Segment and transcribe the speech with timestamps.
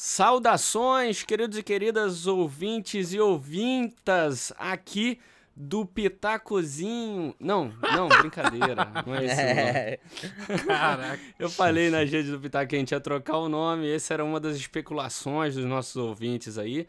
[0.00, 5.18] Saudações, queridos e queridas ouvintes e ouvintas aqui
[5.56, 7.34] do Pitacozinho.
[7.40, 8.86] Não, não, brincadeira.
[9.04, 10.52] Não é isso.
[10.56, 10.66] Não.
[10.66, 11.20] Caraca.
[11.36, 13.90] Eu falei na rede do Pitaco que a gente ia trocar o nome.
[13.92, 16.86] Essa era uma das especulações dos nossos ouvintes aí.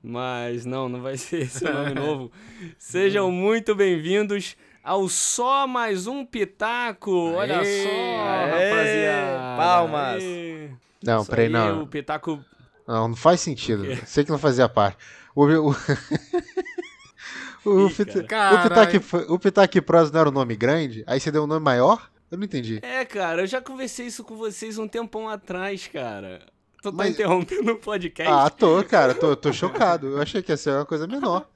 [0.00, 2.30] Mas não, não vai ser esse o nome novo.
[2.78, 7.32] Sejam muito bem-vindos ao Só Mais Um Pitaco.
[7.32, 9.56] Olha Aê, só, aê, rapaziada.
[9.56, 10.22] palmas.
[10.22, 10.70] Aê.
[11.02, 11.82] Não, Isso peraí, aí, não.
[11.82, 12.44] O Pitaco
[12.86, 13.84] Não, não faz sentido.
[14.06, 14.96] Sei que não fazia parte.
[15.34, 15.70] O, o,
[17.64, 18.56] o, Ih, cara.
[18.56, 19.00] o, Pitaque,
[19.32, 21.04] o Pitaque Pros não era um nome grande?
[21.06, 22.10] Aí você deu um nome maior?
[22.30, 22.80] Eu não entendi.
[22.82, 26.46] É, cara, eu já conversei isso com vocês um tempão atrás, cara.
[26.82, 28.32] Tu tá Mas- interrompendo o podcast?
[28.32, 30.08] Ah, tô, cara, tô, tô chocado.
[30.08, 31.46] Eu achei que ia ser uma coisa menor.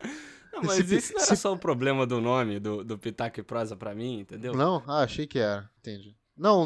[0.53, 3.41] Não, mas se- isso não era se- só o problema do nome do, do Pitaco
[3.41, 4.55] e Prosa pra mim, entendeu?
[4.55, 4.83] Não?
[4.87, 5.69] Ah, achei que era.
[5.81, 6.16] Entendi.
[6.37, 6.65] Não,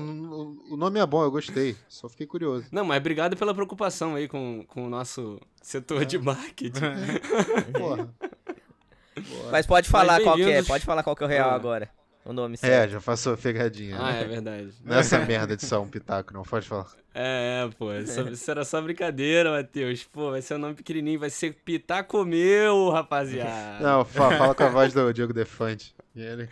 [0.70, 1.77] o nome é bom, eu gostei.
[1.88, 2.66] Só fiquei curioso.
[2.73, 6.80] Não, mas obrigado pela preocupação aí com, com o nosso setor de marketing.
[7.79, 8.12] Porra.
[9.51, 11.54] Mas pode falar qual que é, pode falar qual que é o real Ah.
[11.54, 11.88] agora.
[12.24, 12.90] O nome É, certo.
[12.93, 13.96] já passou a pegadinha.
[13.99, 14.23] ah, né?
[14.23, 14.74] é verdade.
[14.85, 16.43] Não é essa merda de só um pitaco, não.
[16.43, 16.87] Pode falar.
[17.15, 20.05] É, é, pô, isso, isso era só brincadeira, Matheus.
[20.05, 23.82] Pô, vai ser um nome pequenininho, vai ser Pitaco meu, rapaziada.
[23.82, 25.95] Não, fa- fala com a voz do Diego Defante.
[26.14, 26.48] E ele...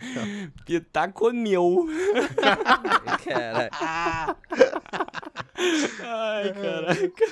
[0.65, 1.85] Pitaco meu.
[3.23, 3.69] Cara,
[6.01, 7.25] Ai, caraca.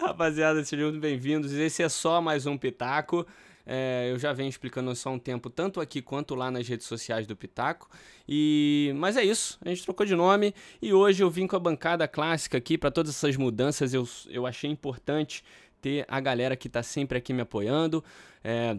[0.00, 1.52] Rapaziada, sejam muito bem-vindos.
[1.52, 3.26] Esse é só mais um Pitaco.
[3.66, 6.86] É, eu já venho explicando isso há um tempo, tanto aqui quanto lá nas redes
[6.86, 7.88] sociais do Pitaco.
[8.26, 11.60] E Mas é isso, a gente trocou de nome e hoje eu vim com a
[11.60, 13.92] bancada clássica aqui para todas essas mudanças.
[13.92, 15.44] Eu, eu achei importante
[15.80, 18.02] ter a galera que tá sempre aqui me apoiando.
[18.42, 18.78] É,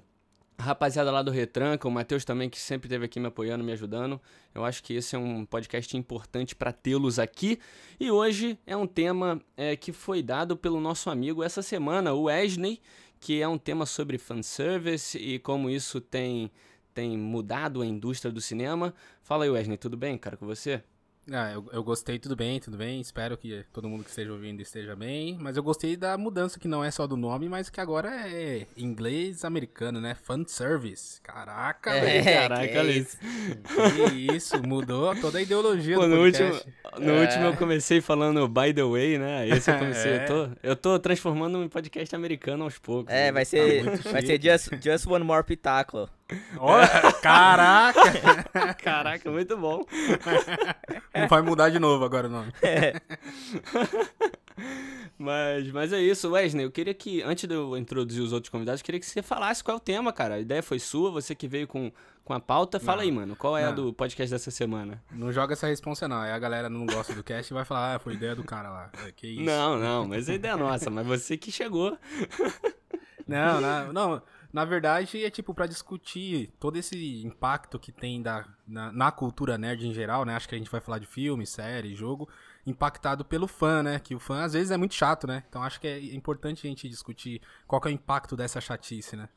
[0.58, 4.20] rapaziada lá do Retranca, o Matheus também, que sempre esteve aqui me apoiando, me ajudando.
[4.54, 7.60] Eu acho que esse é um podcast importante para tê-los aqui.
[8.00, 12.24] E hoje é um tema é, que foi dado pelo nosso amigo essa semana, o
[12.24, 12.82] Wesley,
[13.20, 16.52] que é um tema sobre fanservice e como isso tem,
[16.94, 18.94] tem mudado a indústria do cinema.
[19.22, 20.82] Fala aí, Wesley, tudo bem, cara, com você?
[21.32, 23.02] Ah, eu, eu gostei, tudo bem, tudo bem.
[23.02, 25.36] Espero que todo mundo que esteja ouvindo esteja bem.
[25.42, 28.68] Mas eu gostei da mudança, que não é só do nome, mas que agora é
[28.78, 30.14] inglês americano, né?
[30.14, 31.20] Fanservice.
[31.22, 32.24] Caraca, É, velho.
[32.26, 33.06] Caraca, que.
[34.06, 36.74] Que isso, mudou toda a ideologia Pô, do no último, podcast.
[37.00, 37.22] no É.
[37.22, 39.48] último eu comecei falando by the way, né?
[39.50, 40.24] Esse eu comecei, É.
[40.24, 43.12] eu, tô, eu tô transformando em podcast americano aos poucos.
[43.12, 43.32] é, né?
[43.32, 46.08] vai ser, muito vai ser just, just One More Pitaco.
[46.58, 46.88] Olha,
[47.22, 48.02] caraca!
[48.82, 49.86] Caraca, muito bom.
[51.14, 52.52] Não vai mudar de novo agora o nome.
[55.18, 56.66] Mas, mas é isso, Wesley.
[56.66, 59.64] Eu queria que, antes de eu introduzir os outros convidados, eu queria que você falasse
[59.64, 60.36] qual é o tema, cara.
[60.36, 61.92] A ideia foi sua, você que veio com,
[62.24, 62.80] com a pauta.
[62.80, 63.36] Fala Não, aí, mano.
[63.36, 63.76] Qual é a não.
[63.76, 65.04] do podcast dessa semana?
[65.12, 66.18] Não joga essa responsa, não.
[66.18, 68.70] Aí a galera não gosta do cast e vai falar, ah, foi ideia do cara
[68.70, 68.90] lá.
[69.06, 69.44] É, Que isso.
[69.44, 70.90] Não, não, mas a ideia é nossa.
[70.90, 71.98] Mas você que chegou.
[73.28, 74.22] Não, não, não.
[74.54, 79.58] Na verdade, é tipo pra discutir todo esse impacto que tem da, na, na cultura
[79.58, 80.34] nerd em geral, né?
[80.36, 82.30] Acho que a gente vai falar de filme, série, jogo,
[82.66, 84.00] impactado pelo fã, né?
[84.00, 85.44] Que o fã às vezes é muito chato, né?
[85.50, 89.18] Então acho que é importante a gente discutir qual que é o impacto dessa chatice,
[89.18, 89.28] né?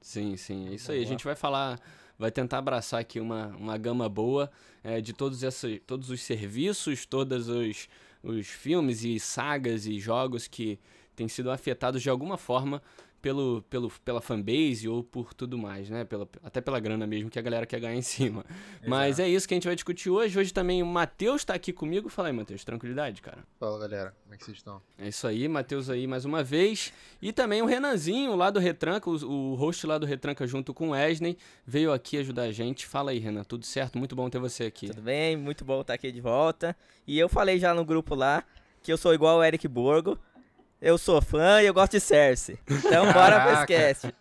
[0.00, 1.02] Sim, sim, é isso aí.
[1.02, 1.78] A gente vai falar,
[2.18, 4.50] vai tentar abraçar aqui uma, uma gama boa
[4.82, 7.88] é, de todos, esses, todos os serviços, todos os,
[8.22, 10.78] os filmes e sagas e jogos que
[11.20, 12.80] têm sido afetados de alguma forma
[13.20, 16.02] pelo, pelo, pela fanbase ou por tudo mais, né?
[16.02, 18.42] Pela, até pela grana mesmo que a galera quer ganhar em cima.
[18.88, 20.38] Mas é isso que a gente vai discutir hoje.
[20.38, 22.08] Hoje também o Matheus tá aqui comigo.
[22.08, 23.44] Fala aí, Matheus, tranquilidade, cara.
[23.58, 24.16] Fala, galera.
[24.22, 24.80] Como é que vocês estão?
[24.96, 26.90] É isso aí, Matheus aí mais uma vez.
[27.20, 30.88] E também o Renanzinho lá do Retranca, o, o host lá do Retranca junto com
[30.88, 32.86] o Wesley, veio aqui ajudar a gente.
[32.86, 33.98] Fala aí, Renan, tudo certo?
[33.98, 34.86] Muito bom ter você aqui.
[34.86, 35.36] Tudo bem?
[35.36, 36.74] Muito bom estar aqui de volta.
[37.06, 38.42] E eu falei já no grupo lá
[38.82, 40.18] que eu sou igual o Eric Borgo.
[40.80, 42.58] Eu sou fã e eu gosto de Cersei.
[42.68, 44.14] Então bora pro cast.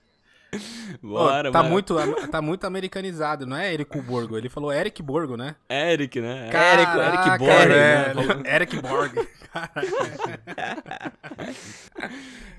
[1.01, 1.71] Bora, Ô, tá, bora.
[1.71, 1.95] muito,
[2.31, 5.55] tá muito americanizado, não é Eric Borgo, ele falou Eric Borgo, né?
[5.69, 6.39] Eric, né?
[6.47, 8.13] Eric- Caraca, Eric Borg, né?
[8.13, 8.47] velho.
[8.47, 9.13] Eric Borg.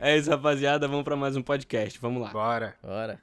[0.02, 0.88] É isso, rapaziada.
[0.88, 1.98] Vamos pra mais um podcast.
[2.00, 2.30] Vamos lá.
[2.30, 2.74] Bora.
[2.82, 3.20] Bora.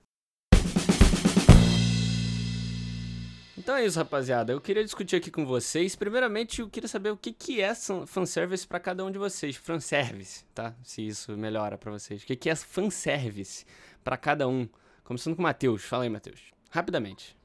[3.68, 4.54] Então é isso, rapaziada.
[4.54, 5.94] Eu queria discutir aqui com vocês.
[5.94, 7.76] Primeiramente, eu queria saber o que, que é
[8.06, 9.58] fanservice pra cada um de vocês.
[9.58, 10.74] Fanservice, tá?
[10.82, 12.24] Se isso melhora pra vocês.
[12.24, 13.66] O que, que é fanservice
[14.06, 14.70] pra cada um?
[15.04, 15.84] Começando com o Matheus.
[15.84, 16.40] Fala aí, Matheus.
[16.70, 17.36] Rapidamente.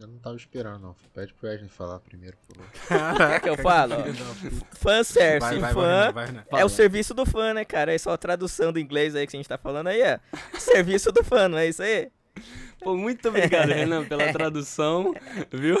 [0.00, 0.96] Eu não tava esperando, não.
[1.12, 3.16] Pede pro Wesley falar primeiro, por favor.
[3.28, 3.94] Quer que eu falo?
[4.72, 5.50] Fanservice.
[5.50, 6.62] Vai, vai, fã vai, vai, vai.
[6.62, 7.94] é o serviço do fã, né, cara?
[7.94, 10.18] É só a tradução do inglês aí que a gente tá falando aí, é.
[10.58, 12.10] Serviço do fã, não é isso aí?
[12.82, 15.12] Pô, muito obrigado, Renan, pela tradução,
[15.50, 15.78] viu?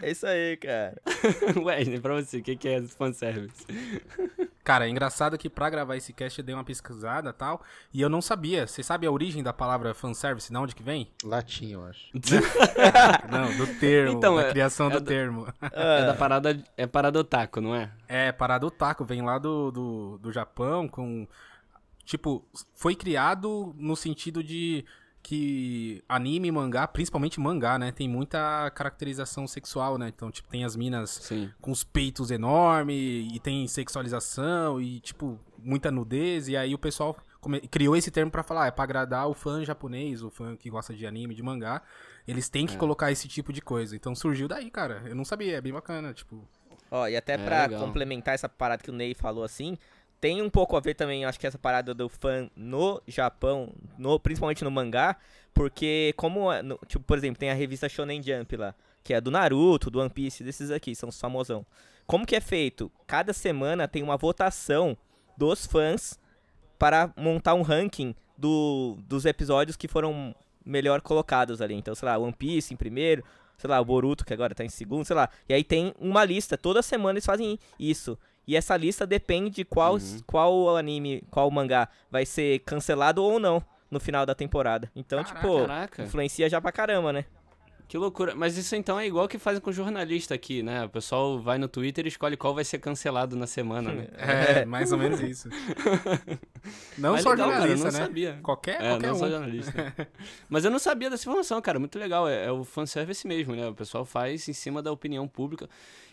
[0.00, 0.96] É isso aí, cara.
[1.62, 3.64] Wesley, pra você, o que, que é fanservice?
[4.64, 8.00] Cara, é engraçado que pra gravar esse cast eu dei uma pesquisada e tal, e
[8.00, 8.66] eu não sabia.
[8.66, 11.10] Você sabe a origem da palavra fanservice, de onde que vem?
[11.22, 12.06] Latim, eu acho.
[13.30, 15.46] Não, do termo, Então, da é- criação é do do- termo.
[15.60, 17.90] É da parada, é parada otaku, não é?
[18.08, 21.26] É, parada otaku, vem lá do, do, do Japão com...
[22.04, 22.44] Tipo,
[22.74, 24.84] foi criado no sentido de
[25.22, 30.08] que anime e mangá, principalmente mangá, né, tem muita caracterização sexual, né?
[30.08, 31.48] Então, tipo, tem as minas Sim.
[31.60, 36.48] com os peitos enormes e tem sexualização e, tipo, muita nudez.
[36.48, 39.34] E aí o pessoal come- criou esse termo pra falar, ah, é pra agradar o
[39.34, 41.82] fã japonês, o fã que gosta de anime, de mangá.
[42.26, 42.78] Eles têm que É.
[42.78, 43.94] colocar esse tipo de coisa.
[43.94, 45.02] Então surgiu daí, cara.
[45.06, 46.44] Eu não sabia, é bem bacana, tipo.
[46.90, 47.80] Ó, e até É, pra legal.
[47.86, 49.78] complementar essa parada que o Ney falou assim,
[50.22, 54.20] tem um pouco a ver também, acho que essa parada do fã no Japão, no,
[54.20, 55.16] principalmente no mangá,
[55.52, 58.72] porque como, é no- tipo, por exemplo, tem a revista Shonen Jump lá,
[59.02, 61.66] que é do Naruto, do One Piece, desses aqui, são os famosão.
[62.06, 62.88] Como que é feito?
[63.04, 64.96] Cada semana tem uma votação
[65.36, 66.20] dos fãs
[66.78, 70.32] para montar um ranking do, dos episódios que foram
[70.64, 71.74] melhor colocados ali.
[71.74, 73.24] Então, sei lá, One Piece em primeiro,
[73.58, 75.28] sei lá, o Boruto, que agora tá em segundo, sei lá.
[75.48, 78.16] E aí tem uma lista, toda semana eles fazem isso.
[78.46, 80.20] E essa lista depende de qual, Uhum.
[80.26, 84.90] qual anime, qual mangá vai ser cancelado ou não no final da temporada.
[84.96, 87.24] Então, Caraca, tipo, Caraca, influencia já pra caramba, né?
[87.88, 88.34] que loucura.
[88.34, 90.82] Mas isso então é igual que fazem com jornalista aqui, né?
[90.86, 94.06] O pessoal vai no Twitter e escolhe qual vai ser cancelado na semana, né?
[94.62, 95.50] É, mais ou menos isso.
[96.96, 98.06] Não Mas só legal, cara, eu jornalista, não né?
[98.06, 98.40] sabia.
[98.42, 99.18] Qualquer, É, qualquer não um.
[99.18, 99.72] sou jornalista.
[100.48, 101.78] Mas eu não sabia dessa informação, cara.
[101.78, 102.26] Muito legal.
[102.28, 103.66] É, é o fanservice mesmo, né?
[103.68, 105.68] O pessoal faz em cima da opinião pública.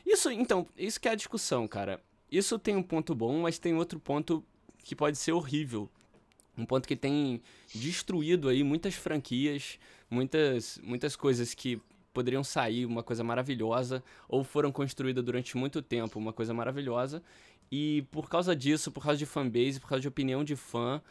[0.05, 2.01] Isso, então, isso que é a discussão, cara.
[2.31, 4.43] Isso tem um ponto bom, mas tem outro ponto
[4.83, 5.89] que pode ser horrível.
[6.57, 7.41] Um ponto que tem
[7.73, 9.79] destruído aí muitas franquias,
[10.09, 11.81] muitas, muitas coisas que
[12.13, 17.23] poderiam sair, uma coisa maravilhosa, ou foram construídas durante muito tempo, uma coisa maravilhosa.
[17.71, 21.01] E por causa disso, por causa de fanbase, por causa de opinião de fã,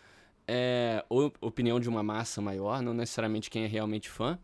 [0.47, 4.39] é, ou opinião de uma massa maior, não necessariamente quem é realmente fã,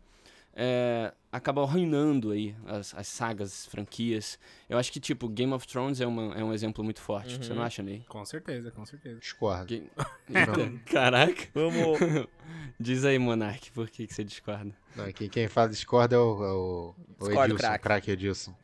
[0.53, 4.39] é, acaba arruinando aí as, as sagas, franquias.
[4.69, 7.37] Eu acho que, tipo, Game of Thrones é, uma, é um exemplo muito forte.
[7.37, 8.05] Você não acha, Ney?
[8.07, 9.19] Com certeza, com certeza.
[9.19, 9.65] Discordo.
[9.75, 11.47] Ga- Não, Caraca.
[11.53, 11.99] Vamos.
[12.79, 14.73] Diz aí, Monark, por que, que você discorda?
[14.95, 17.79] não, quem, quem fala discorda é o, é o, o Edilson, craque.
[17.79, 18.55] o craque Edilson.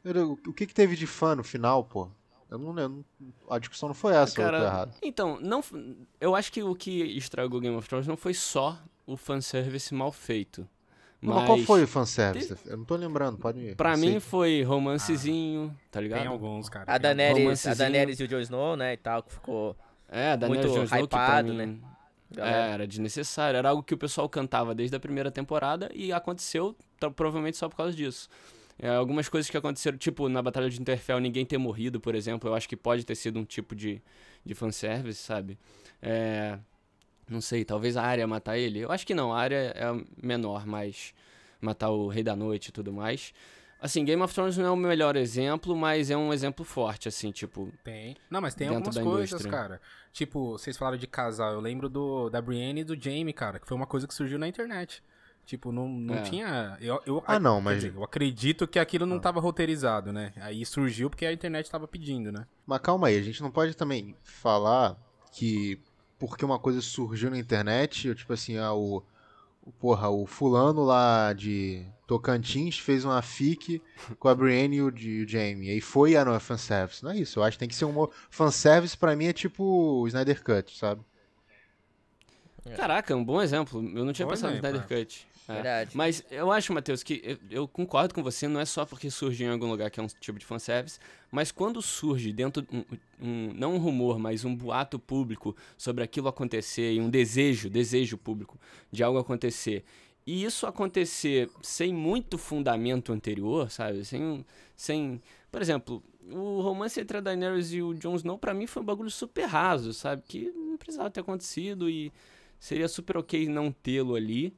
[0.48, 2.10] O que, que teve de fã no final, pô?
[2.50, 3.06] Eu não lembro.
[3.50, 4.94] A discussão não foi essa, ou eu tô errado.
[5.02, 5.64] então, não,
[6.20, 10.12] eu acho que o que estragou Game of Thrones não foi só o fanservice mal
[10.12, 10.68] feito.
[11.22, 12.58] Mas, Mas, qual foi o fanservice?
[12.66, 16.20] Eu não tô lembrando, pode Pra eu mim foi romancezinho, tá ligado?
[16.20, 16.92] Tem alguns, cara.
[16.92, 17.76] A Daenerys, a.
[17.76, 19.76] Daenerys e o Jon Snow, né, e tal, que ficou...
[20.10, 21.78] É, Muito Snow, que pra hypado, mim, né?
[22.38, 23.58] É, era desnecessário.
[23.58, 26.76] Era algo que o pessoal cantava desde a primeira temporada e aconteceu
[27.16, 28.28] provavelmente só por causa disso.
[28.80, 32.50] É, algumas coisas que aconteceram, tipo, na Batalha de Winterfell, ninguém ter morrido, por exemplo,
[32.50, 34.02] eu acho que pode ter sido um tipo de,
[34.44, 35.58] de fanservice, sabe?
[36.02, 36.58] É,
[37.32, 38.80] não sei, talvez a área matar ele.
[38.80, 39.86] Eu acho que não, a área é
[40.22, 41.14] menor, mas
[41.60, 43.34] matar o Rei da Noite e tudo mais.
[43.80, 47.32] Assim, Game of Thrones não é o melhor exemplo, mas é um exemplo forte, assim,
[47.32, 47.72] tipo.
[47.84, 48.16] Tem.
[48.30, 49.52] Não, mas tem algumas coisas, indústria.
[49.52, 49.82] cara.
[50.14, 51.54] Tipo, vocês falaram de casal.
[51.54, 54.38] Eu lembro do, da Brienne e do Jamie, cara, que foi uma coisa que surgiu
[54.38, 55.02] na internet.
[55.48, 56.22] Tipo, não, não É.
[56.22, 56.78] tinha.
[56.80, 59.08] Eu, eu, Ah, não, mas- dizer, eu acredito que aquilo Ah.
[59.08, 60.32] não tava roteirizado, né?
[60.38, 62.46] Aí surgiu porque a internet tava pedindo, né?
[62.68, 64.96] Mas calma aí, a gente não pode também falar
[65.34, 65.80] que
[66.30, 69.04] porque uma coisa surgiu na internet, eu, tipo assim, ah, o,
[69.64, 73.82] o- porra, o fulano lá de Tocantins fez uma fic
[74.20, 75.72] com a Brienne e o, de- o Jamie.
[75.72, 77.04] Aí foi, ah não, é fanservice.
[77.04, 78.08] Não é isso, eu acho que tem que ser um...
[78.32, 81.04] Fanservice pra mim é tipo o Snyder Cut, sabe?
[82.76, 83.80] Caraca, um bom exemplo.
[83.98, 85.28] Eu não tinha Bom pensado no exemplo, Snyder Cut.
[85.52, 85.54] É.
[85.56, 85.98] Verdade.
[85.98, 89.48] Mas eu acho, Matheus, que eu, eu concordo com você, não é só porque surgiu
[89.48, 91.00] em algum lugar que é um tipo de fanservice,
[91.32, 92.84] mas quando surge dentro, um,
[93.22, 98.18] um- não um rumor, mas um boato público sobre aquilo acontecer e um desejo, desejo
[98.18, 98.60] público
[98.92, 99.84] de algo acontecer,
[100.26, 104.06] e isso acontecer sem muito fundamento anterior, sabe?
[104.06, 108.68] Sem, sem por exemplo, o romance entre a Daenerys e o Jon Snow pra mim
[108.68, 110.22] foi um bagulho super raso, sabe?
[110.28, 112.12] Que não precisava ter acontecido e
[112.60, 114.54] seria super ok não tê-lo ali.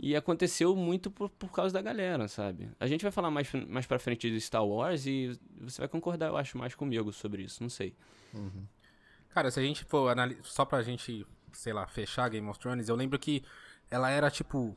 [0.00, 2.70] E aconteceu muito por, por causa da galera, sabe?
[2.78, 6.28] A gente vai falar mais, mais pra frente de Star Wars e você vai concordar,
[6.28, 7.94] eu acho, mais comigo sobre isso, não sei.
[9.30, 10.40] Cara, se a gente for analisar.
[10.44, 13.42] Só pra gente, sei lá, fechar Game of Thrones, eu lembro que
[13.90, 14.76] ela era, tipo,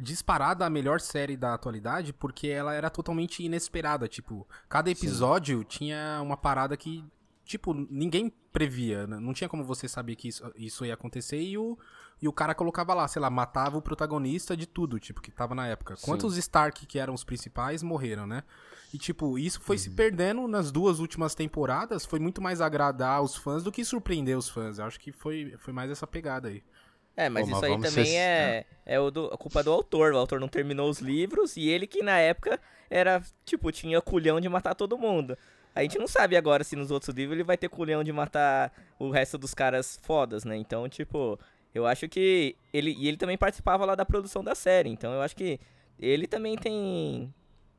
[0.00, 4.06] disparada a melhor série da atualidade porque ela era totalmente inesperada.
[4.06, 7.04] Tipo, cada episódio tinha uma parada que
[7.48, 9.18] tipo, ninguém previa, né?
[9.18, 11.78] não tinha como você saber que isso, isso ia acontecer e o,
[12.20, 15.54] e o cara colocava lá, sei lá, matava o protagonista de tudo, tipo, que tava
[15.54, 15.96] na época.
[15.96, 16.04] Sim.
[16.04, 18.42] Quantos Stark, que eram os principais, morreram, né?
[18.92, 19.82] E, tipo, isso foi Uhum.
[19.82, 24.36] se perdendo nas duas últimas temporadas, foi muito mais agradar os fãs do que surpreender
[24.36, 24.78] os fãs.
[24.78, 26.62] Eu acho que foi, foi mais essa pegada aí.
[27.16, 29.72] É, mas Pô, isso mas aí também ser- é, é o do, a culpa do
[29.72, 30.12] autor.
[30.12, 34.40] O autor não terminou os livros e ele que na época era, tipo, tinha culhão
[34.40, 35.36] de matar todo mundo.
[35.78, 38.72] A gente não sabe agora se nos outros livros ele vai ter culhão de matar
[38.98, 40.56] o resto dos caras fodas, né?
[40.56, 41.38] Então, tipo,
[41.72, 45.22] eu acho que ele e ele também participava lá da produção da série, então eu
[45.22, 45.60] acho que
[45.96, 47.32] ele também tem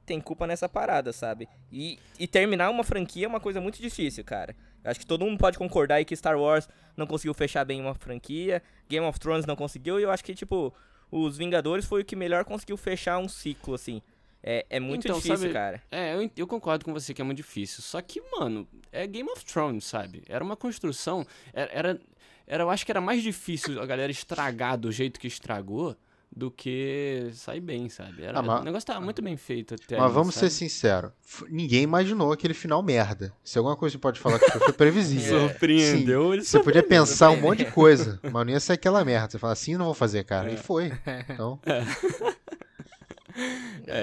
[0.05, 1.49] tem culpa nessa parada, sabe?
[1.69, 4.55] E, e terminar uma franquia é uma coisa muito difícil, cara.
[4.81, 7.81] Eu acho que todo mundo pode concordar aí que Star Wars não conseguiu fechar bem
[7.81, 10.73] uma franquia, Game of Thrones não conseguiu, e eu acho que, tipo,
[11.11, 14.01] os Vingadores foi o que melhor conseguiu fechar um ciclo, assim.
[14.41, 15.81] É, é muito Então, difícil, sabe- cara.
[15.91, 17.81] É, eu, eu concordo com você que é muito difícil.
[17.83, 20.23] Só que, mano, é Game of Thrones, sabe?
[20.29, 21.25] Era uma construção.
[21.53, 21.99] Era, era,
[22.47, 25.95] era- eu acho que era mais difícil a galera estragar do jeito que estragou
[26.31, 28.21] do que sair bem, sabe?
[28.23, 29.95] Era, Ah, mas- o negócio tava muito bem feito até.
[29.97, 30.49] Mas ali, vamos sabe?
[30.51, 31.11] ser sinceros.
[31.49, 33.33] Ninguém imaginou aquele final merda.
[33.43, 35.49] Se alguma coisa você pode falar que foi, previsível.
[35.49, 39.31] Surpreendeu, ele Você podia pensar um monte de coisa, mas não ia ser aquela merda.
[39.31, 40.51] Você fala assim, não vou fazer, cara.
[40.51, 40.93] E foi.
[41.29, 41.81] Então, É,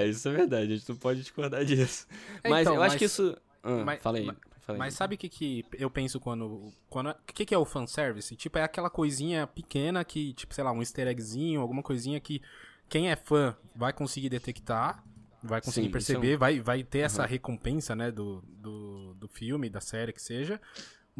[0.09, 2.07] isso é verdade, a gente não pode discordar disso.
[2.43, 3.37] É, Mas então, eu acho mas- que isso.
[3.63, 4.25] Ah, mas- fala aí.
[4.25, 4.79] mas- fala aí.
[4.79, 6.71] Mas sabe o que, que eu penso quando.
[6.89, 8.35] quando O que, que é o fanservice?
[8.35, 12.41] Tipo, é aquela coisinha pequena que, tipo, sei lá, um easter eggzinho, alguma coisinha que
[12.89, 15.03] quem é fã vai conseguir detectar,
[15.43, 19.27] vai conseguir Sim, perceber, isso é vai, vai ter essa recompensa, né, do, do, do
[19.27, 20.59] filme, da série, que seja.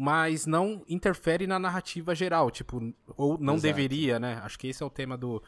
[0.00, 3.62] Mas não interfere na narrativa geral, tipo, ou não Exato.
[3.74, 4.40] deveria, né?
[4.44, 5.42] Acho que esse é o tema do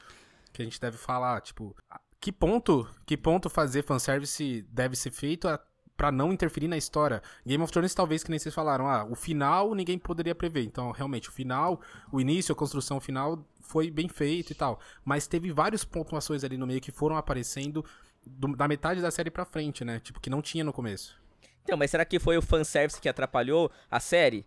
[0.52, 1.74] que a gente deve falar, tipo,
[2.20, 5.58] que ponto, que ponto fazer fanservice deve ser feito a,
[5.96, 7.22] pra não interferir na história?
[7.46, 10.62] Game of Thrones talvez que nem vocês falaram, ah, o final ninguém poderia prever.
[10.64, 11.80] Então, realmente, o final,
[12.12, 16.56] o início, a construção final foi bem feito e tal, mas teve várias pontuações ali
[16.56, 17.84] no meio que foram aparecendo
[18.26, 20.00] do- da metade da série pra frente, né?
[20.00, 21.18] Tipo, que não tinha no começo.
[21.62, 24.44] Então, mas será que foi o fanservice que atrapalhou a série?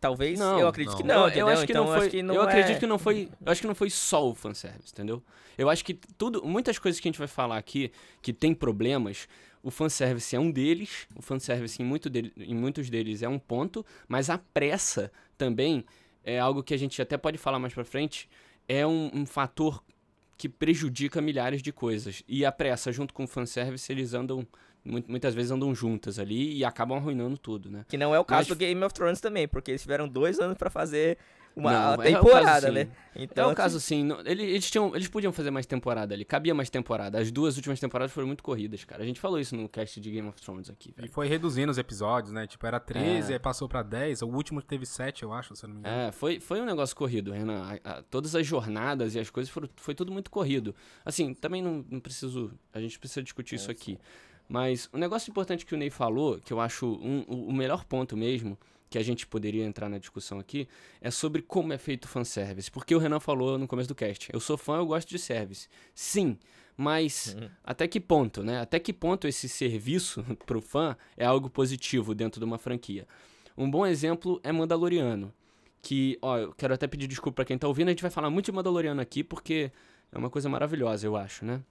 [0.00, 0.96] Talvez, Não, eu acredito não.
[0.98, 2.00] que não, eu, acho que então, não foi.
[2.02, 3.28] acho que não eu é- acredito que não foi.
[3.44, 5.22] Eu acho que não foi só o fanservice, entendeu?
[5.58, 6.44] Eu acho que tudo.
[6.44, 9.26] Muitas coisas que a gente vai falar aqui que tem problemas.
[9.62, 11.06] O fanservice é um deles.
[11.16, 13.84] O fanservice em, muito dele, em muitos deles é um ponto.
[14.08, 15.84] Mas a pressa também
[16.24, 18.28] é algo que a gente até pode falar mais pra frente.
[18.68, 19.82] É um, um fator
[20.38, 22.22] que prejudica milhares de coisas.
[22.28, 24.46] E a pressa, junto com o fanservice, eles andam.
[24.84, 27.84] Mu- Muitas vezes andam juntas ali e acabam arruinando tudo, né?
[27.88, 30.38] Que não é o caso Mas- do Game of Thrones também, porque eles tiveram dois
[30.40, 31.18] anos pra fazer
[31.54, 32.72] uma Não, é o temporada, caso, sim.
[32.72, 32.88] né?
[33.14, 36.24] É Então, o caso assim, não- ele- eles, tinham, eles podiam fazer mais temporada ali,
[36.24, 37.18] cabia mais temporada.
[37.18, 39.02] As duas últimas temporadas foram muito corridas, cara.
[39.02, 41.12] A gente falou isso no cast de Game of Thrones aqui, E velho.
[41.12, 42.46] foi reduzindo os episódios, né?
[42.46, 43.34] Tipo, era 13, É.
[43.34, 45.94] aí passou pra 10, o último teve 7, eu acho, se eu não me engano.
[46.08, 47.78] É, foi, foi um negócio corrido, Renan.
[47.84, 50.74] A- a- todas as jornadas e as coisas foram, foi tudo muito corrido.
[51.04, 52.50] Assim, também não, não preciso.
[52.72, 53.98] A gente precisa discutir isso aqui.
[54.52, 58.14] Mas um negócio importante que o Ney falou, que eu acho um- o, melhor ponto
[58.18, 58.58] mesmo,
[58.90, 60.68] que a gente poderia entrar na discussão aqui,
[61.00, 62.70] é sobre como é feito o fanservice.
[62.70, 64.28] Porque o Renan falou no começo do cast.
[64.30, 65.68] Eu sou fã, eu gosto de service.
[65.94, 66.38] Sim,
[66.76, 67.48] mas Uhum.
[67.64, 68.60] até que ponto, né?
[68.60, 73.08] Até que ponto esse serviço pro fã é algo positivo dentro de uma franquia?
[73.56, 75.32] Um bom exemplo é Mandaloriano.
[75.80, 78.28] Que, ó, eu quero até pedir desculpa pra quem tá ouvindo, a gente vai falar
[78.28, 79.72] muito de Mandaloriano aqui, porque
[80.12, 81.62] é uma coisa maravilhosa, eu acho, né?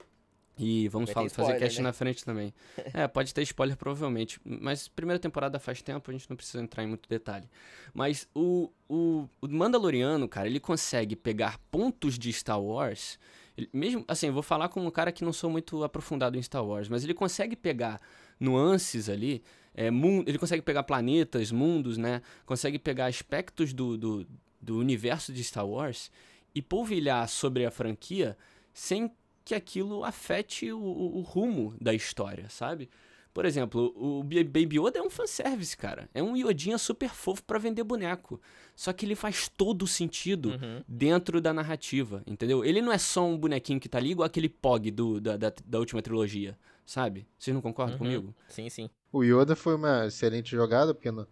[0.57, 1.83] E vamos falar, fazer spoiler, cast né?
[1.83, 2.53] na frente também.
[2.93, 4.39] é, pode ter spoiler provavelmente.
[4.45, 7.49] Mas primeira temporada faz tempo, a gente não precisa entrar em muito detalhe.
[7.93, 13.17] Mas o, o, o Mandaloriano, cara, ele consegue pegar pontos de Star Wars.
[13.57, 16.41] ele- mesmo, assim, eu vou falar como um cara que não sou muito aprofundado em
[16.41, 17.99] Star Wars, mas ele consegue pegar
[18.39, 19.43] nuances ali.
[19.73, 22.21] é, ele consegue pegar planetas, mundos, né?
[22.45, 24.27] Consegue pegar aspectos do, do,
[24.59, 26.11] do universo de Star Wars
[26.53, 28.37] e polvilhar sobre a franquia
[28.73, 29.11] sem
[29.43, 32.89] que aquilo afete o, o- o rumo da história, sabe?
[33.33, 36.09] Por exemplo, o Ba- Baby Yoda é um fanservice, cara.
[36.13, 38.41] É um Yodinha super fofo pra vender boneco.
[38.75, 40.83] Só que ele faz todo o sentido Uhum.
[40.85, 42.65] dentro da narrativa, entendeu?
[42.65, 45.53] Ele não é só um bonequinho que tá ali igual aquele Pog do, da, da,
[45.65, 47.25] da última trilogia, sabe?
[47.39, 47.99] Vocês não concordam Uhum.
[47.99, 48.35] comigo?
[48.49, 48.89] Sim, sim.
[49.13, 51.25] o Yoda foi uma excelente jogada, porque no-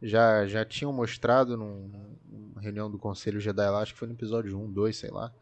[0.00, 1.90] já, já tinham mostrado num-
[2.28, 5.32] numa reunião do Conselho Jedi lá, acho que foi no episódio 1, 2, sei lá.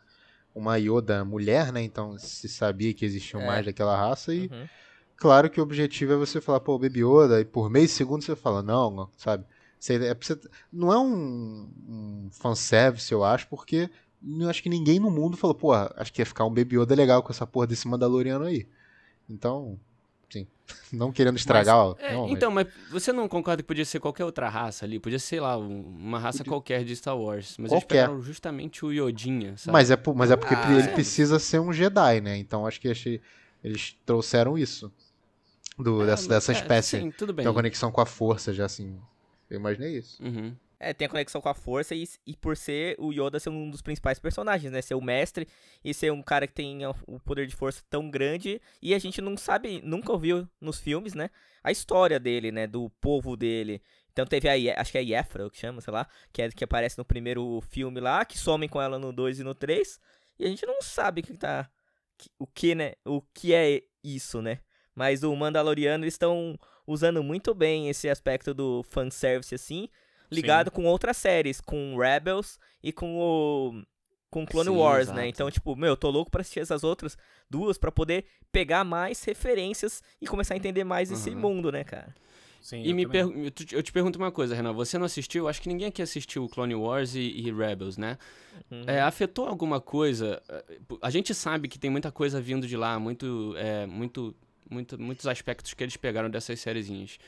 [0.59, 1.83] Uma Yoda mulher, né?
[1.83, 3.47] Então se sabia que existiam É.
[3.47, 4.67] mais daquela raça e Uhum.
[5.17, 8.37] Claro que o objetivo é você falar, pô, Baby Yoda, e por meio segundo você
[8.37, 9.45] fala, não, sabe?
[9.77, 10.39] Você, é você-
[10.73, 13.91] não é um, um fanservice, eu acho, porque
[14.25, 16.95] eu acho que ninguém no mundo falou, pô, acho que ia ficar um Baby Yoda
[16.95, 18.69] legal com essa porra desse Mandaloriano aí.
[19.29, 19.79] Então,
[20.31, 20.47] sim.
[20.93, 21.97] Não querendo estragar, ó.
[21.99, 24.99] É, não, então, mas você não concorda que podia ser qualquer outra raça ali?
[24.99, 27.57] Podia ser, sei lá, um- uma raça qualquer de Star Wars.
[27.59, 28.03] Mas eles Qualquer.
[28.07, 29.73] pegaram justamente o Yodinha, sabe?
[29.73, 30.95] Mas é, por- mas é porque Ah, ele sério?
[30.95, 32.37] precisa ser um Jedi, né?
[32.37, 33.21] Então acho que achei,
[33.65, 34.93] eles trouxeram isso.
[35.79, 37.01] Do, É, dessa, mas- dessa é, espécie.
[37.01, 37.45] sim, tudo bem.
[37.45, 38.99] Tem uma conexão com a força, já assim.
[39.49, 40.23] Eu imaginei isso.
[40.23, 40.55] Uhum.
[40.81, 43.69] É, tem a conexão com a força e, e por ser o Yoda ser um
[43.69, 44.81] dos principais personagens, né?
[44.81, 45.49] Ser o mestre
[45.85, 49.21] e ser um cara que tem o poder de força tão grande e a gente
[49.21, 51.31] não sabe, nunca ouviu nos filmes, né?
[51.65, 52.67] A história dele, né?
[52.67, 53.83] Do povo dele.
[54.13, 56.49] Então teve a, acho que é a Yefra, o que chama, sei lá, que é
[56.51, 59.99] que aparece no primeiro filme lá, que somem com ela no 2 e no 3,
[60.39, 61.69] e a gente não sabe que tá
[62.17, 62.95] que- o que, né?
[63.05, 64.61] O que é isso, né?
[64.95, 69.89] Mas o Mandaloriano eles estão usando muito bem esse aspecto do fanservice assim,
[70.31, 73.83] ligado com outras séries, com Rebels e com o
[74.31, 75.17] com Clone Sim, Wars, exato.
[75.17, 75.27] né?
[75.29, 77.17] Então, tipo, meu, eu tô louco pra assistir essas outras
[77.49, 81.41] duas pra poder pegar mais referências e começar a entender mais esse Aham.
[81.41, 82.15] mundo, né, cara?
[82.61, 83.27] Sim, E eu me per...
[83.73, 84.73] eu te- pergunto uma coisa, Renan.
[84.73, 85.49] Você não assistiu?
[85.49, 88.19] Acho que ninguém aqui assistiu Clone Wars e, e Rebels, né?
[88.71, 88.85] Uhum.
[88.87, 90.43] É, afetou alguma coisa?
[90.49, 90.65] É,
[91.03, 94.35] A gente sabe que tem muita coisa vindo de lá, muito, é, muito,
[94.71, 97.19] muito, muitos aspectos que eles pegaram dessas sériezinhas.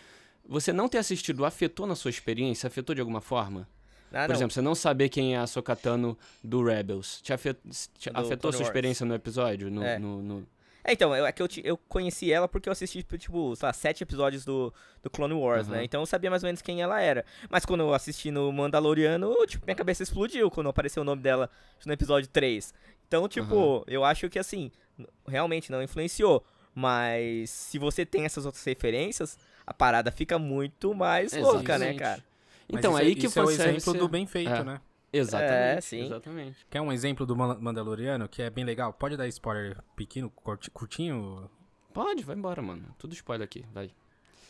[0.49, 2.67] Você não ter assistido afetou na sua experiência?
[2.67, 3.69] Afetou de alguma forma?
[4.13, 4.35] Ah, Por não.
[4.35, 7.21] exemplo, você não saber quem é a Sokatano do Rebels.
[7.23, 7.57] Te, afet...
[7.97, 8.61] te afetou Clone sua Wars.
[8.63, 9.71] experiência no episódio?
[9.71, 9.99] No, É.
[9.99, 10.47] no- no-
[10.83, 13.67] É, então, eu- é que eu, ti- eu conheci ela porque eu assisti, tipo, sei
[13.67, 15.77] lá, sete episódios do, do Clone Wars, Aham.
[15.77, 15.85] né?
[15.85, 17.25] Então eu sabia mais ou menos quem ela era.
[17.49, 21.49] Mas quando eu assisti no Mandaloriano, tipo, minha cabeça explodiu quando apareceu o nome dela
[21.87, 22.75] no episódio 3.
[23.07, 24.73] Então, tipo, eu acho que, assim,
[25.29, 26.43] realmente não influenciou.
[26.75, 29.39] Mas se você tem essas outras referências,
[29.71, 31.99] a parada fica muito mais louca, né, Exatamente.
[32.01, 32.25] cara?
[32.73, 34.65] Mas Então, isso é- aí que isso é o exemplo do bem feito, É.
[34.65, 34.81] né?
[35.13, 35.53] Exatamente.
[35.79, 36.05] É, sim.
[36.07, 36.67] Exatamente.
[36.69, 38.93] Quer um exemplo do Man- Mandaloriano que é bem legal?
[38.93, 41.49] Pode dar spoiler pequeno, curti- curtinho?
[41.93, 42.85] Pode, vai embora, mano.
[42.99, 43.91] Tudo spoiler aqui, vai.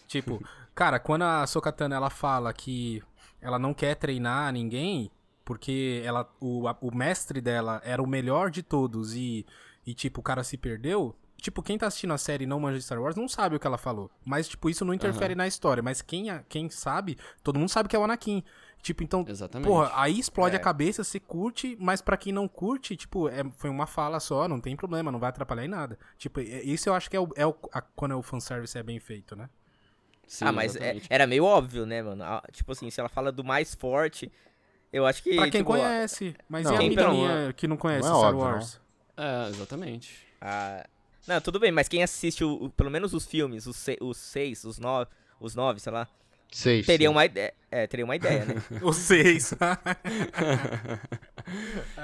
[0.07, 0.41] Tipo,
[0.75, 3.03] cara, quando a Sokatana ela fala que
[3.41, 5.11] ela não quer treinar ninguém
[5.45, 9.47] porque ela o, a- o mestre dela era o melhor de todos e,
[9.87, 12.78] e tipo o cara se perdeu, tipo, quem tá assistindo a série e não manja
[12.78, 14.11] de Star Wars não sabe o que ela falou.
[14.25, 17.88] Mas tipo, isso não interfere na história, mas quem a- quem sabe, todo mundo sabe
[17.88, 18.42] que é o Anakin.
[18.82, 19.68] Tipo, então, Exatamente.
[19.68, 20.59] Porra, aí explode É.
[20.59, 24.49] a cabeça, você curte, mas pra quem não curte, tipo, é, foi uma fala só,
[24.49, 25.99] não tem problema, não vai atrapalhar em nada.
[26.17, 28.82] Tipo, é- isso eu acho que é, o, é o- a- quando o fanservice é
[28.82, 29.50] bem feito, né?
[30.26, 32.25] Sim, ah, mas é- era meio óbvio, né, mano?
[32.52, 34.32] Tipo assim, se ela fala do mais forte,
[34.91, 35.34] eu acho que.
[35.34, 38.15] Pra quem tipo, conhece, mas Não, e a amiga não- minha que não conhece não
[38.15, 38.80] é Star óbvio, Wars?
[39.17, 40.26] É, exatamente.
[40.41, 40.86] Ah,
[41.30, 44.16] não, tudo bem, mas quem assiste o- o- pelo menos os filmes, os, se- os
[44.16, 46.08] seis, os nove, os nove, sei lá,
[46.50, 46.84] Seis.
[46.84, 47.14] teria sim.
[47.14, 47.54] uma ideia.
[47.71, 48.54] É, teria uma ideia, né?
[48.82, 49.54] Os seis.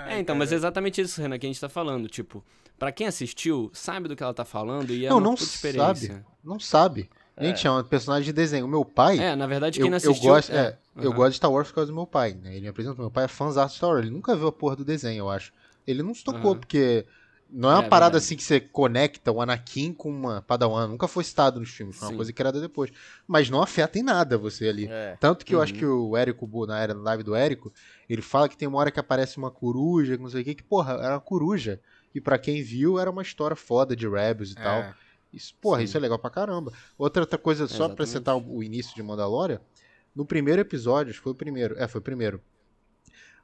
[0.08, 2.08] é, então, mas é exatamente isso, Renan, que a gente tá falando.
[2.08, 2.44] Tipo,
[2.78, 5.44] pra quem assistiu, sabe do que ela tá falando e é Não, uma não puta
[5.44, 6.12] experiência.
[6.14, 6.24] sabe.
[6.44, 7.10] Não sabe.
[7.38, 8.64] Gente, é um personagem de desenho.
[8.64, 9.18] O meu pai.
[9.18, 10.30] É, na verdade, eu, quem não eu assistiu...
[10.30, 11.16] gosto, é, eu aham.
[11.16, 12.52] gosto de Star Wars por causa do meu pai, né?
[12.52, 12.98] Ele me apresentou.
[12.98, 14.02] Meu pai é fãzão de Star Wars.
[14.02, 15.52] Ele nunca viu a porra do desenho, eu acho.
[15.86, 16.60] Ele não se tocou, Aham.
[16.60, 17.04] porque
[17.50, 18.24] não é uma É, parada verdade.
[18.24, 20.88] assim que você conecta o Anakin com uma Padawan.
[20.88, 21.96] Nunca foi citado nos filmes.
[21.96, 22.16] Foi uma Sim.
[22.16, 22.90] coisa criada depois.
[23.26, 24.87] Mas não afeta em nada você ali.
[24.90, 25.16] É.
[25.20, 25.64] Tanto que eu Uhum.
[25.64, 27.72] acho que o Érico, na era live do Érico,
[28.09, 30.54] ele fala que tem uma hora que aparece uma coruja, que não sei o que,
[30.56, 31.80] que, porra, era uma coruja.
[32.14, 34.80] E pra quem viu, era uma história foda de Rebels e tal.
[34.80, 34.94] É.
[35.32, 35.85] Isso, porra, Sim.
[35.85, 36.72] isso é legal pra caramba.
[36.96, 39.61] Outra, outra coisa, só pra citar o, o início de Mandalorian,
[40.14, 42.40] no primeiro episódio, acho que foi o primeiro, é, foi o primeiro,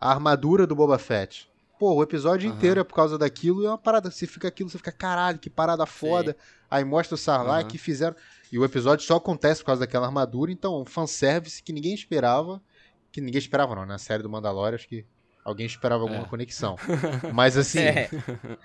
[0.00, 1.50] a armadura do Boba Fett.
[1.82, 2.56] Pô, o episódio Aham.
[2.56, 5.40] inteiro é por causa daquilo, e é uma parada, você fica aquilo, você fica, caralho,
[5.40, 6.36] que parada foda.
[6.70, 7.70] Aí mostra o Sarlacc Aham.
[7.72, 8.14] que fizeram,
[8.52, 12.62] e o episódio só acontece por causa daquela armadura, então, um fanservice que ninguém esperava,
[13.10, 15.04] que ninguém esperava não, na série do Mandalorian, acho que
[15.44, 16.28] alguém esperava alguma É.
[16.28, 16.76] conexão.
[17.34, 18.08] Mas assim, É.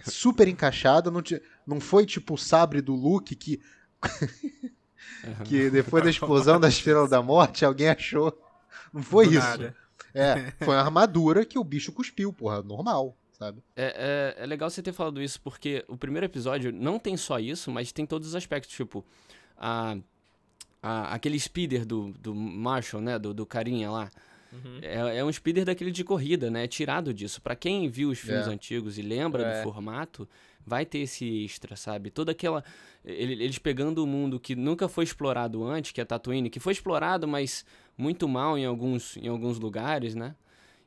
[0.03, 1.23] super encaixada, não,
[1.65, 3.59] não foi tipo o sabre do Luke que,
[5.43, 8.31] que depois da explosão da Estrela da Morte alguém achou.
[8.93, 9.39] Não foi Do isso.
[9.39, 9.75] nada.
[10.17, 13.61] É, foi uma armadura que o bicho cuspiu, porra, normal, sabe?
[13.75, 17.39] É, é, é legal você ter falado isso, porque o primeiro episódio não tem só
[17.39, 19.05] isso, mas tem todos os aspectos, tipo,
[19.57, 19.97] a,
[20.81, 24.09] a- aquele speeder do, do Marshall, né, do, do carinha lá,
[24.51, 24.79] Uhum.
[24.81, 27.41] é, é um speeder daquele de corrida, né, é tirado disso.
[27.41, 28.49] Pra quem viu os filmes É.
[28.49, 29.57] antigos e lembra É.
[29.59, 30.27] do formato,
[30.65, 32.09] vai ter esse extra, sabe?
[32.09, 32.63] Toda aquela...
[33.03, 36.71] ele- Eles pegando o mundo que nunca foi explorado antes, que é Tatooine, que foi
[36.71, 37.65] explorado, mas
[37.97, 40.35] muito mal em alguns, em alguns lugares, né?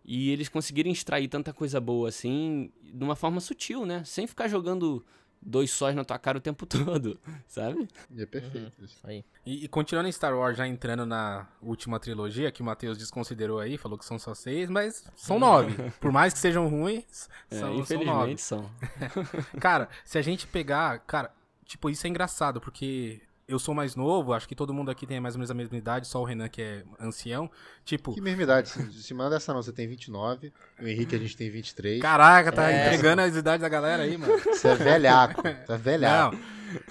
[0.04, 4.02] E eles conseguirem extrair tanta coisa boa assim, de uma forma sutil, né?
[4.04, 5.04] Sem ficar jogando
[5.42, 7.88] dois sóis na tua cara o tempo todo, sabe?
[8.10, 8.72] E é perfeito.
[8.84, 8.98] isso.
[9.04, 9.24] Aí.
[9.46, 13.58] E, e continuando em Star Wars, já entrando na última trilogia, que o Matheus desconsiderou
[13.58, 15.74] aí, falou que são só seis, mas são nove.
[16.00, 17.80] Por mais que sejam ruins, É, são, são nove.
[17.80, 18.70] infelizmente são.
[19.60, 20.98] Cara, se a gente pegar.
[21.00, 21.32] Cara,
[21.64, 23.20] tipo, isso é engraçado, porque
[23.50, 25.76] eu sou mais novo, acho que todo mundo aqui tem mais ou menos a mesma
[25.76, 27.50] idade, só o Renan que é ancião.
[27.84, 28.68] Tipo, Que mesma idade?
[28.68, 32.00] Se, se manda essa não, você tem 29, o Henrique a gente tem 23.
[32.00, 32.86] caraca, tá É.
[32.86, 34.38] entregando as idades da galera aí, mano.
[34.38, 36.36] Você é velhaco, você é velhaco.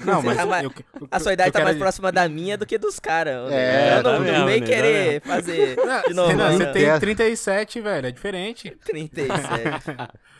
[0.03, 2.65] Não, não, mas tá eu- eu- A sua idade tá mais próxima da minha do
[2.65, 3.49] que dos caras.
[3.49, 4.67] É, eu tá não, não vem né?
[4.67, 6.27] querer fazer de novo.
[6.29, 6.73] Renan, você não.
[6.73, 6.99] tem Testa.
[6.99, 8.71] 37, velho, é diferente.
[8.83, 9.33] 37.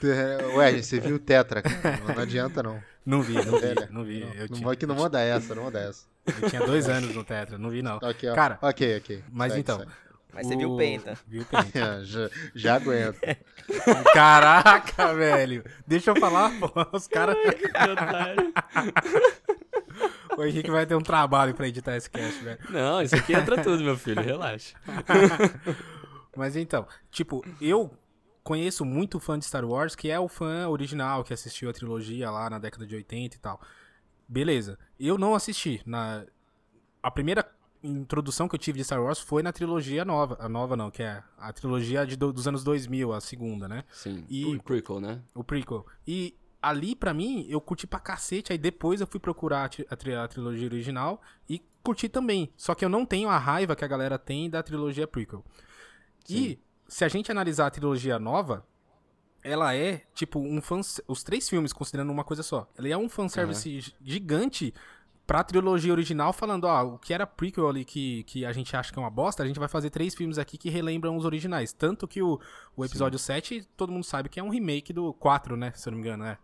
[0.55, 1.99] Ué, gente, você viu o Tetra, cara.
[2.05, 2.81] Não, não adianta não.
[3.05, 4.21] Não vi, não vi, não vi.
[4.21, 6.05] Eu, Não, tinha, que não manda essa, não manda essa.
[6.41, 7.97] eu tinha dois anos no Tetra, não vi não.
[7.97, 8.35] Ok, ó.
[8.35, 9.23] Cara, ok, ok.
[9.31, 9.79] mas Segue, então.
[9.79, 9.91] segue.
[10.31, 11.17] Mas você viu o Penta.
[11.27, 11.69] Viu o Penta.
[12.01, 13.19] É, já, já aguento.
[14.13, 15.63] Caraca, velho.
[15.87, 16.71] Deixa eu falar, pô.
[16.95, 17.35] Os caras.
[17.55, 18.53] Que otário.
[20.37, 22.57] O Henrique vai ter um trabalho pra editar esse cast, velho.
[22.69, 24.73] Não, isso aqui entra tudo, meu filho, relaxa.
[26.37, 27.91] Mas então, tipo, eu
[28.49, 32.31] conheço muito fã de Star Wars que é o fã original, que assistiu a trilogia
[32.31, 33.61] lá na década de 80 e tal.
[34.27, 34.77] Beleza.
[34.99, 35.81] Eu não assisti.
[35.85, 36.25] Na...
[37.01, 37.49] A primeira
[37.83, 40.35] introdução que eu tive de Star Wars foi na trilogia nova.
[40.39, 43.83] A nova não, que é a trilogia de do- dos anos 2000, a segunda, né?
[43.91, 45.21] Sim, E- o prequel, né?
[45.33, 45.85] O prequel.
[46.05, 48.51] E ali, pra mim, eu curti pra cacete.
[48.51, 52.51] Aí depois eu fui procurar a, tri- a tri- a trilogia original e curti também.
[52.57, 55.43] Só que eu não tenho a raiva que a galera tem da trilogia prequel.
[56.27, 56.59] E
[56.89, 58.65] se a gente analisar a trilogia nova,
[59.43, 60.81] ela é, tipo, um fan...
[61.07, 62.67] Os três filmes, considerando uma coisa só.
[62.77, 64.73] Ela é um fanservice gi- gigante
[65.25, 68.91] pra trilogia original, falando, ó, o que era prequel ali que, que a gente acha
[68.91, 71.71] que é uma bosta, a gente vai fazer três filmes aqui que relembram os originais.
[71.71, 72.39] Tanto que o,
[72.75, 75.71] o episódio 7, todo mundo sabe que é um remake do 4, né?
[75.75, 76.37] Se eu não me engano, né?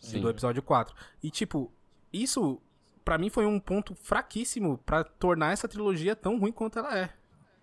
[0.00, 0.20] Sim.
[0.20, 0.94] Do episódio 4.
[1.22, 1.72] E, tipo,
[2.12, 2.60] isso,
[3.04, 7.10] pra mim, foi um ponto fraquíssimo pra tornar essa trilogia tão ruim quanto ela é.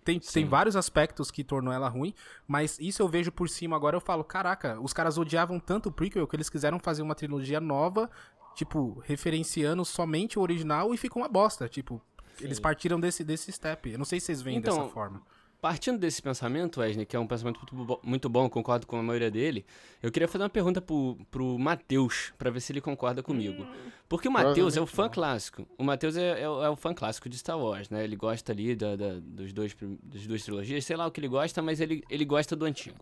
[0.04, 0.44] Tem, tem Sim.
[0.48, 2.12] vários aspectos que tornou ela ruim,
[2.46, 5.92] mas isso eu vejo por cima agora, eu falo, caraca, os caras odiavam tanto o
[5.92, 8.10] prequel que eles quiseram fazer uma trilogia nova,
[8.54, 12.02] tipo, referenciando somente o original e ficou uma bosta, tipo,
[12.40, 13.90] eles partiram desse, desse step.
[13.90, 15.22] Eu não sei se vocês veem Então, dessa forma.
[15.62, 19.30] Partindo desse pensamento, Wesley, que é um pensamento muito muito bom, concordo com a maioria
[19.30, 19.64] dele,
[20.02, 23.64] eu queria fazer uma pergunta pro, pro Matheus, pra ver se ele concorda comigo.
[24.08, 25.10] Porque o Matheus é o Provavelmente fã não.
[25.10, 25.68] clássico.
[25.78, 28.02] O Matheus é, é o- é o fã clássico de Star Wars, né?
[28.02, 29.72] Ele gosta ali da, da- dos dois,
[30.02, 32.98] das duas trilogias, sei lá o que ele gosta, mas ele, ele gosta do antigo.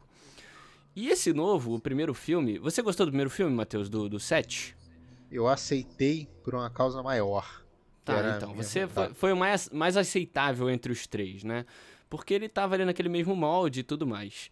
[0.94, 4.76] E esse novo, o primeiro filme, você gostou do primeiro filme, Matheus, do, do 7?
[5.32, 7.64] Eu aceitei por uma causa maior.
[8.04, 11.64] Tá, então, você foi, foi o mais, mais aceitável entre os três, né?
[12.10, 14.50] Porque ele tava ali naquele mesmo molde e tudo mais.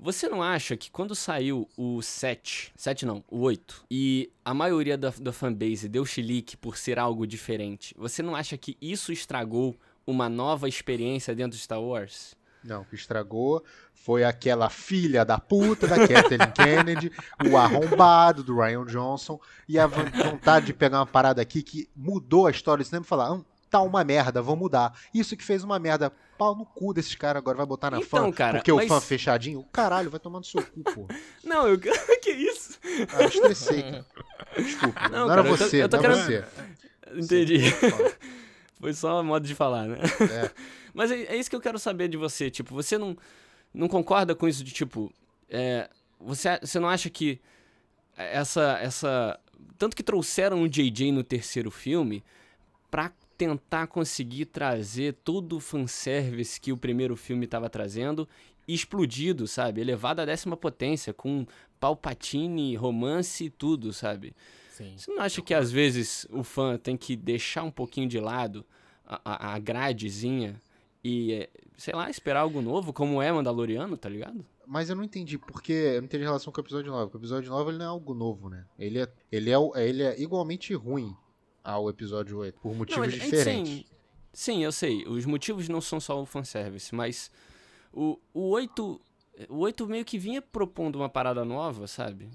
[0.00, 4.96] Você não acha que quando saiu o 7, 7 não, o 8, e a maioria
[4.98, 9.76] da, da fanbase deu chilique por ser algo diferente, você não acha que isso estragou
[10.06, 12.36] uma nova experiência dentro de Star Wars?
[12.62, 17.10] Não, o que estragou foi aquela filha da puta da Kathleen Kennedy,
[17.50, 21.88] o arrombado do Ryan Johnson e a von- vontade de pegar uma parada aqui que
[21.96, 24.98] mudou a história do cinema e falar, hum, tá uma merda, vou mudar.
[25.12, 26.12] Isso que fez uma merda.
[26.38, 28.32] Pau no cu desses caras agora vai botar na Então, fã.
[28.32, 31.06] cara, porque o mas- fã fechadinho, caralho, vai tomar no seu cu, pô.
[31.44, 31.78] Não, eu.
[32.22, 32.78] que isso?
[33.12, 34.06] Ah, eu estressei, cara.
[34.56, 37.14] Desculpa, Não, não, era cara, eu tô- você, eu tô não era querendo- você.
[37.18, 37.70] Entendi.
[37.72, 38.12] Fala.
[38.80, 39.98] Foi só um modo de falar, né?
[40.30, 40.50] É.
[40.94, 42.50] Mas é, é isso que eu quero saber de você.
[42.50, 43.16] Tipo, você não,
[43.74, 45.12] não concorda com isso de tipo.
[45.50, 45.88] é,
[46.20, 47.40] você, você não acha que
[48.16, 48.78] essa.
[48.80, 49.38] essa
[49.76, 52.22] Tanto que trouxeram o JJ no terceiro filme
[52.90, 58.28] pra tentar conseguir trazer todo o fanservice que o primeiro filme tava trazendo
[58.66, 59.80] explodido, sabe?
[59.80, 61.46] Elevado à décima potência, com
[61.80, 64.34] Palpatine, romance e tudo, sabe?
[64.70, 64.94] Sim.
[64.96, 68.66] Você não acha que às vezes o fã tem que deixar um pouquinho de lado
[69.06, 70.60] a, a, gradezinha
[71.02, 74.44] e, eh, sei lá, esperar algo novo, como é Mandaloriano, tá ligado?
[74.66, 77.04] Mas eu não entendi, porque eu não entendi relação com o episódio 9.
[77.06, 78.66] Porque o episódio 9 ele não é algo novo, né?
[78.78, 81.16] Ele é, ele é, o- ele é igualmente ruim
[81.64, 83.72] ao episódio 8, por motivos ele- diferentes.
[83.72, 83.84] Sim,
[84.32, 85.06] sim, eu sei.
[85.06, 87.30] Os motivos não são só o fanservice, mas
[87.92, 89.00] o, o 8.
[89.48, 92.28] O 8 meio que vinha propondo uma parada nova, sabe?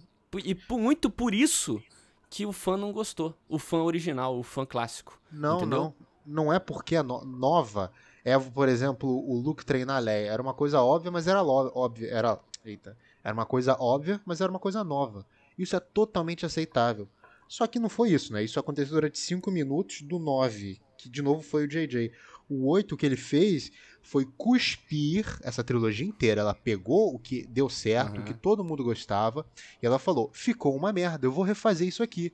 [0.46, 1.82] E muito por isso
[2.30, 3.36] que o fã não gostou.
[3.50, 5.20] O fã original, o fã clássico.
[5.32, 5.80] Não, Entendeu?
[5.80, 5.94] não.
[6.26, 7.92] Não é porque é no- nova.
[8.24, 10.32] É, por exemplo, o Luke treinar a Leia.
[10.32, 12.08] Era uma coisa óbvia, mas era óbvia.
[12.10, 12.98] Era, eita.
[13.22, 15.26] Era uma coisa óbvia, mas era uma coisa nova.
[15.58, 17.08] Isso é totalmente aceitável.
[17.54, 18.44] Só que não foi isso, né?
[18.44, 22.12] Isso aconteceu durante 5 minutos do 9, que de novo foi o JJ.
[22.50, 26.42] O 8 que ele fez foi cuspir essa trilogia inteira.
[26.42, 28.24] Ela pegou o que deu certo, o Aham.
[28.24, 29.46] que todo mundo gostava,
[29.80, 32.34] e ela falou: ficou uma merda, eu vou refazer isso aqui.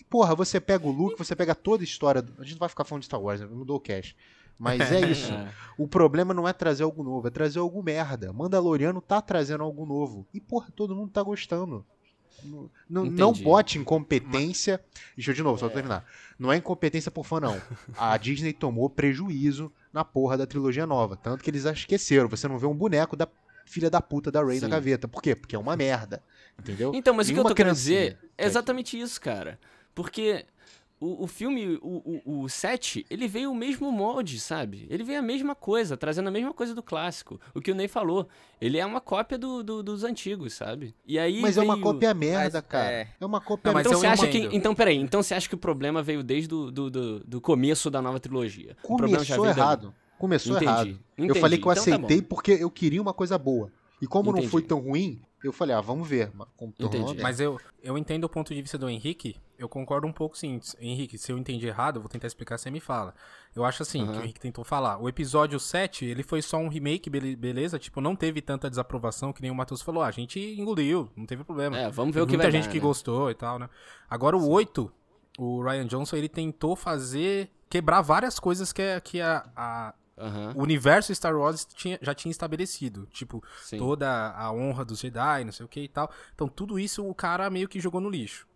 [0.00, 2.20] E, porra, você pega o Luke, você pega toda a história.
[2.36, 3.46] A gente não vai ficar falando de Star Wars, né?
[3.46, 4.16] mudou o cast.
[4.58, 5.30] Mas é isso.
[5.78, 8.32] O problema não é trazer algo novo, é trazer algo merda.
[8.32, 10.26] Mandaloriano tá trazendo algo novo.
[10.34, 11.86] E, porra, todo mundo tá gostando.
[12.88, 14.82] Não, não, bote incompetência.
[15.16, 16.06] Deixa eu de novo, só pra terminar.
[16.38, 17.60] Não é incompetência por fã, não.
[17.96, 21.16] A Disney tomou prejuízo na porra da trilogia nova.
[21.16, 22.28] Tanto que eles esqueceram.
[22.28, 23.28] Você não vê um boneco da
[23.66, 24.68] filha da puta da na Sim.
[24.68, 25.06] gaveta.
[25.06, 25.34] Por quê?
[25.34, 26.22] Porque é uma merda.
[26.58, 26.92] Entendeu?
[26.94, 29.58] Então, mas o que eu Nenhuma tô querendo dizer é exatamente isso, cara.
[29.94, 30.44] Porque
[31.00, 34.86] o, o filme, o, o, o 7, ele veio o mesmo molde, sabe?
[34.90, 37.40] Ele veio a mesma coisa, trazendo a mesma coisa do clássico.
[37.54, 38.28] O que o Ney falou.
[38.60, 40.94] Ele é uma cópia do, do- dos antigos, sabe?
[41.06, 42.92] E aí Mas é uma veio- cópia merda, Mas, cara.
[42.92, 43.08] é.
[43.18, 44.48] É uma cópia Não, Então eu você acha que.
[44.52, 44.96] Então, peraí.
[44.98, 48.20] Então você acha que o problema veio desde o do, do, do começo da nova
[48.20, 48.76] trilogia?
[48.84, 49.94] o problema já Começou veio errado.
[50.18, 51.00] Começou Entendi, errado.
[51.16, 51.40] Eu entendi.
[51.40, 53.72] falei que eu Então tá aceitei porque eu queria uma coisa boa.
[54.02, 54.50] E como não Entendi.
[54.50, 56.30] foi tão ruim, eu falei, ah, vamos ver.
[56.78, 57.20] Entendi.
[57.22, 59.36] Mas eu, eu entendo o ponto de vista do Henrique.
[59.58, 60.58] Eu concordo um pouco sim.
[60.80, 63.14] Henrique, se eu entendi errado, eu vou tentar explicar, você me fala.
[63.54, 64.20] Eu acho assim, que Aham.
[64.20, 64.98] o Henrique tentou falar.
[64.98, 67.78] O episódio 7, ele foi só um remake, bele- beleza?
[67.78, 70.02] Tipo, não teve tanta desaprovação que nem o Matheus falou.
[70.02, 71.76] Ah, a gente engoliu, não teve problema.
[71.78, 72.82] É, vamos ver o que Muita vai gente dar, que né?
[72.82, 73.68] gostou e tal, né?
[74.08, 74.90] Agora o 8,
[75.38, 77.50] o Ryan Johnson, ele tentou fazer...
[77.68, 82.14] Quebrar várias coisas que, a- que a, a- Aham, o universo Star Wars tinha- já
[82.14, 83.06] tinha estabelecido.
[83.10, 83.78] Tipo, sim.
[83.78, 86.10] toda a honra dos Jedi, não sei o que e tal.
[86.34, 88.46] Então, tudo isso o cara meio que jogou no lixo.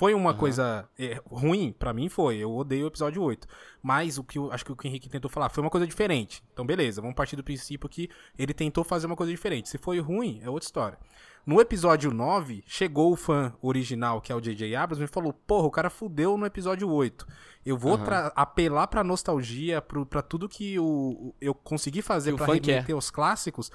[0.00, 0.38] Foi uma Aham.
[0.38, 2.38] coisa é, ruim, pra mim foi.
[2.38, 3.46] Eu odeio o episódio 8.
[3.82, 5.86] Mas o que eu acho que o que o Henrique tentou falar foi uma coisa
[5.86, 6.42] diferente.
[6.54, 8.08] Então, beleza, vamos partir do princípio que
[8.38, 9.68] ele tentou fazer uma coisa diferente.
[9.68, 10.98] Se foi ruim, é outra história.
[11.44, 14.74] No episódio 9, chegou o fã original, que é o J.J.
[14.74, 17.26] Abrams, e falou: Porra, o cara fudeu no episódio 8.
[17.66, 22.58] Eu vou tra- apelar pra nostalgia, pro, pra tudo que o, eu consegui fazer fã
[22.58, 22.72] quer.
[22.76, 23.70] remeter os clássicos,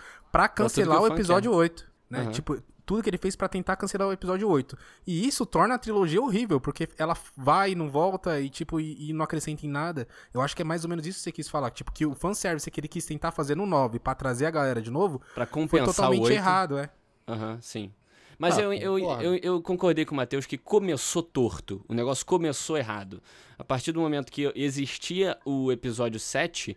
[0.50, 1.86] que cancelar o o fã episódio 8.
[2.10, 2.22] Né?
[2.22, 2.32] Aham.
[2.32, 4.78] Tipo, tudo que ele fez pra tentar cancelar o episódio 8.
[5.08, 9.10] E isso torna a trilogia horrível, porque ela vai e não volta e, tipo, e,
[9.10, 10.08] e não acrescenta em nada.
[10.34, 11.72] Eu acho que é mais ou menos isso que você quis falar.
[11.72, 14.82] Tipo, que o fanservice que ele quis tentar fazer no 9 pra trazer a galera
[14.82, 16.32] de novo Pra foi compensar o totalmente 8.
[16.34, 16.90] errado, é.
[17.28, 17.92] Aham, sim.
[18.38, 21.84] Mas Ah, eu, eu, eu, eu concordei com o Matheus que começou torto.
[21.88, 23.22] O negócio começou errado.
[23.58, 26.76] A partir do momento que existia o episódio 7,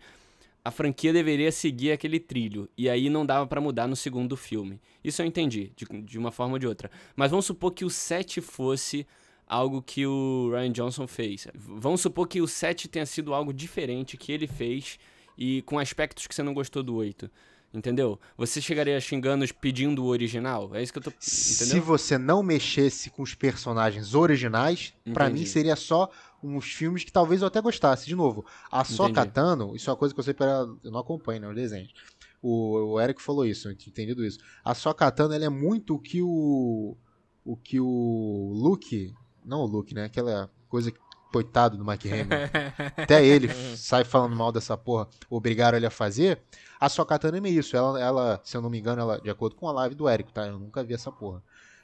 [0.65, 2.69] a franquia deveria seguir aquele trilho.
[2.77, 4.81] E aí não dava pra mudar no segundo filme.
[5.03, 6.91] Isso eu entendi, de, de uma forma ou de outra.
[7.17, 9.07] Mas vamos supor que o 7 fosse
[9.47, 11.49] algo que o Ryan Johnson fez.
[11.55, 14.99] Vamos supor que o 7 tenha sido algo diferente que ele fez
[15.39, 17.31] e com aspectos que você não gostou do 8.
[17.73, 18.19] Entendeu?
[18.37, 20.75] Você chegaria xingando pedindo o original?
[20.75, 21.13] É isso que eu tô.
[21.19, 21.83] Se Entendeu?
[21.83, 25.41] você não mexesse com os personagens originais, pra Entendi.
[25.41, 26.09] mim seria só
[26.43, 28.07] uns filmes que talvez eu até gostasse.
[28.07, 29.15] De novo, a Só Entendi.
[29.15, 30.69] Katano, isso é uma coisa que eu sei pela.
[30.83, 31.49] Eu não acompanho, né?
[31.49, 31.89] O desenho.
[32.41, 34.39] O, o Eric falou isso, eu tinha entendido isso.
[34.65, 36.97] A Só Katano, ela é muito o que o.
[37.45, 39.15] O que o Luke.
[39.45, 40.05] Não o Luke, né?
[40.05, 40.93] Aquela coisa.
[41.33, 42.27] Coitado do Mike Hamill.
[42.97, 46.41] Até ele sai falando mal dessa porra, obrigaram ele a fazer.
[46.81, 47.77] A sua katana é meio isso.
[47.77, 50.33] Ela, ela, se eu não me engano, ela, de acordo com a live do Eric,
[50.33, 50.47] tá?
[50.47, 51.43] Eu nunca vi essa porra.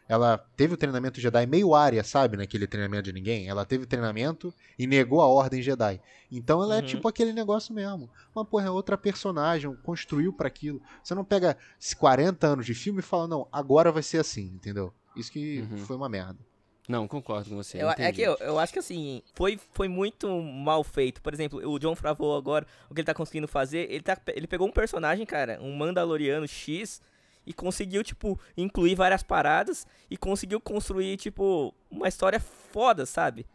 [0.09, 2.37] Ela teve o treinamento Jedi meio área, sabe?
[2.37, 3.49] Naquele treinamento de ninguém.
[3.49, 6.01] Ela teve o treinamento e negou a ordem Jedi.
[6.31, 6.87] Então ela é Uhum.
[6.87, 8.11] tipo aquele negócio mesmo.
[8.35, 10.81] Uma porra, é outra personagem, construiu pra aquilo.
[11.03, 14.47] Você não pega esses 40 anos de filme e fala, não, agora vai ser assim,
[14.55, 14.93] entendeu?
[15.17, 15.79] Isso que Uhum.
[15.79, 16.38] foi uma merda.
[16.87, 17.83] Não, concordo com você.
[17.83, 21.23] Eu- é que eu, eu acho que assim, foi, foi muito mal feito.
[21.23, 24.47] Por exemplo, o John Favreau agora, o que ele tá conseguindo fazer, ele, tá, ele
[24.47, 27.01] pegou um personagem, cara, um Mandaloriano X,
[27.47, 33.47] e conseguiu, tipo, incluir várias paradas e conseguiu construir, tipo, uma história foda, sabe?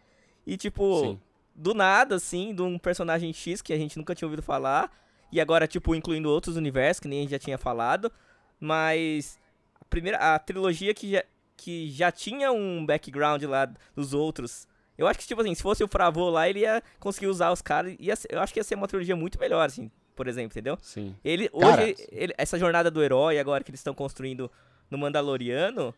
[0.45, 1.19] E, tipo, Sim.
[1.55, 4.91] do nada, assim, de um personagem X que a gente nunca tinha ouvido falar,
[5.31, 8.11] e agora, tipo, incluindo outros universos que nem a gente já tinha falado,
[8.59, 9.39] mas
[9.79, 11.23] a primeira, a trilogia que já,
[11.55, 14.67] que já tinha um background lá dos outros.
[14.97, 17.61] Eu acho que, tipo assim, se fosse o Fravô lá, ele ia conseguir usar os
[17.61, 17.95] caras.
[17.99, 20.77] Ia eu acho que ia ser uma trilogia muito melhor, assim, por exemplo, entendeu?
[20.81, 21.15] Sim.
[21.23, 24.51] Ele, Cara, hoje, ele- essa jornada do herói agora que eles estão construindo
[24.91, 25.95] no Mandaloriano,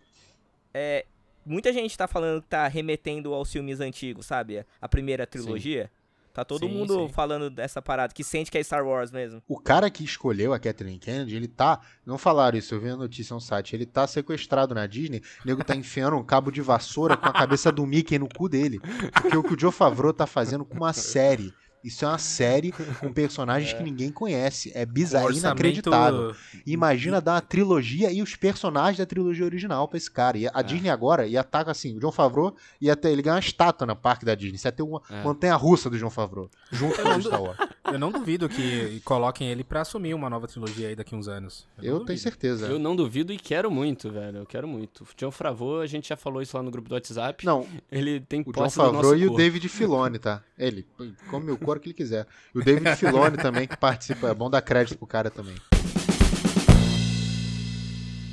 [0.72, 1.08] é,
[1.44, 4.64] muita gente tá falando que tá remetendo aos filmes antigos, sabe?
[4.80, 5.90] A primeira trilogia.
[6.34, 7.14] Tá todo Sim, mundo sim.
[7.14, 9.42] falando dessa parada, que sente que é Star Wars mesmo.
[9.50, 11.82] O cara que escolheu a Kathleen Kennedy, ele tá.
[12.06, 13.76] Não falaram isso, eu vi a notícia no site.
[13.76, 15.22] Ele tá sequestrado na Disney.
[15.44, 18.48] O nego tá enfiando um cabo de vassoura com a cabeça do Mickey no cu
[18.48, 18.80] dele.
[19.12, 21.52] Porque o que o Joe Favreau tá fazendo com uma série.
[21.84, 24.72] Isso é uma série com personagens que ninguém conhece.
[24.76, 26.36] É bizarro, é Orçamento- inacreditável.
[26.65, 30.38] Imagina dar uma trilogia e os personagens da trilogia original pra esse cara.
[30.38, 33.39] E a Disney agora ia estar assim, o John Favreau ia ter, ele ganhar uma
[33.39, 34.58] estátua na parque da Disney.
[34.58, 35.24] Você ia ter uma É.
[35.24, 36.50] montanha russa do John Favreau.
[36.72, 37.58] Junto com o Star Wars.
[37.84, 41.67] Eu não duvido que coloquem ele pra assumir uma nova trilogia aí daqui uns anos.
[41.78, 42.20] não Eu tenho duvido.
[42.22, 42.67] certeza.
[42.67, 44.38] Eu não duvido e quero muito, velho.
[44.39, 45.06] Eu quero muito.
[45.17, 47.44] John Favreau, a gente já falou isso lá no grupo do WhatsApp.
[47.46, 49.38] Não, Ele tem O John Favreau nosso e o corpo.
[49.38, 50.44] David Filoni, tá?
[50.58, 50.86] Ele
[51.30, 52.28] come o cor que ele quiser.
[52.54, 54.30] E o David Filoni também, que participa.
[54.30, 55.56] É bom dar crédito pro cara também.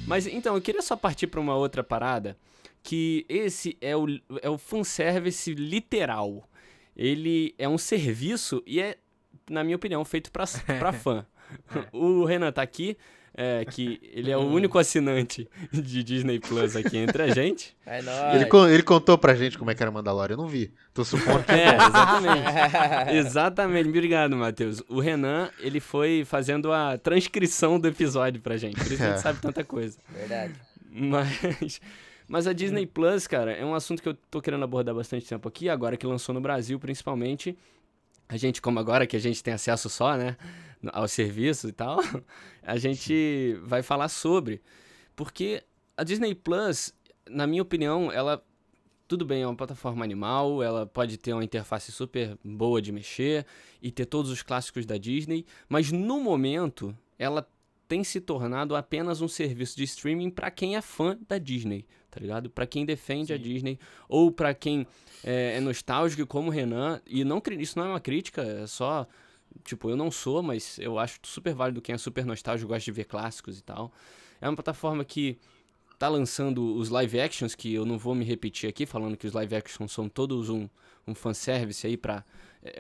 [0.07, 2.37] Mas então, eu queria só partir pra uma outra parada,
[2.83, 4.07] que esse é o,
[4.43, 6.49] é o fanservice literal.
[6.97, 8.97] Ele é um serviço e é,
[9.51, 10.45] na minha opinião, feito pra,
[10.79, 11.25] pra fã.
[11.93, 12.97] O Renan tá aqui,
[13.35, 17.77] é, que ele é o único assinante de Disney Plus aqui entre a gente.
[17.87, 18.35] É nóis.
[18.35, 20.73] Ele, ele contou pra gente como é que era Mandalorian, eu não vi.
[20.93, 23.15] Tô supondo que É, exatamente.
[23.17, 23.89] exatamente.
[23.89, 24.83] Obrigado, Matheus.
[24.89, 28.77] O Renan, ele foi fazendo a transcrição do episódio pra gente.
[28.77, 29.19] Por isso a gente É.
[29.19, 29.97] sabe tanta coisa.
[30.11, 30.55] Verdade.
[30.91, 31.81] Mas,
[32.27, 35.49] mas a Disney Plus, cara, é um assunto que eu tô querendo abordar bastante tempo
[35.49, 37.57] aqui, agora que lançou no Brasil, principalmente.
[38.29, 40.37] A gente, como agora que a gente tem acesso só, né,
[40.93, 41.99] ao serviço e tal,
[42.63, 44.61] a gente vai falar sobre.
[45.17, 45.63] Porque
[45.97, 46.95] a Disney Plus,
[47.29, 48.45] na minha opinião, ela.
[49.07, 53.47] Tudo bem, é uma plataforma animal, ela pode ter uma interface super boa de mexer
[53.81, 57.49] e ter todos os clássicos da Disney, mas no momento ela
[57.89, 62.21] tem se tornado apenas um serviço de streaming para quem é fã da Disney, tá
[62.21, 62.51] ligado?
[62.51, 64.87] Para quem defende a Disney ou para quem
[65.25, 67.01] é, é nostálgico como o Renan.
[67.07, 69.07] E não isso não é uma crítica, é só
[69.65, 72.93] tipo eu não sou, mas eu acho super válido quem é super nostálgico gosta de
[72.93, 73.93] ver clássicos e tal.
[74.41, 75.39] É uma plataforma que
[75.99, 79.33] tá lançando os live actions que eu não vou me repetir aqui falando que os
[79.33, 80.69] live actions são todos um
[81.09, 82.25] um fanservice aí para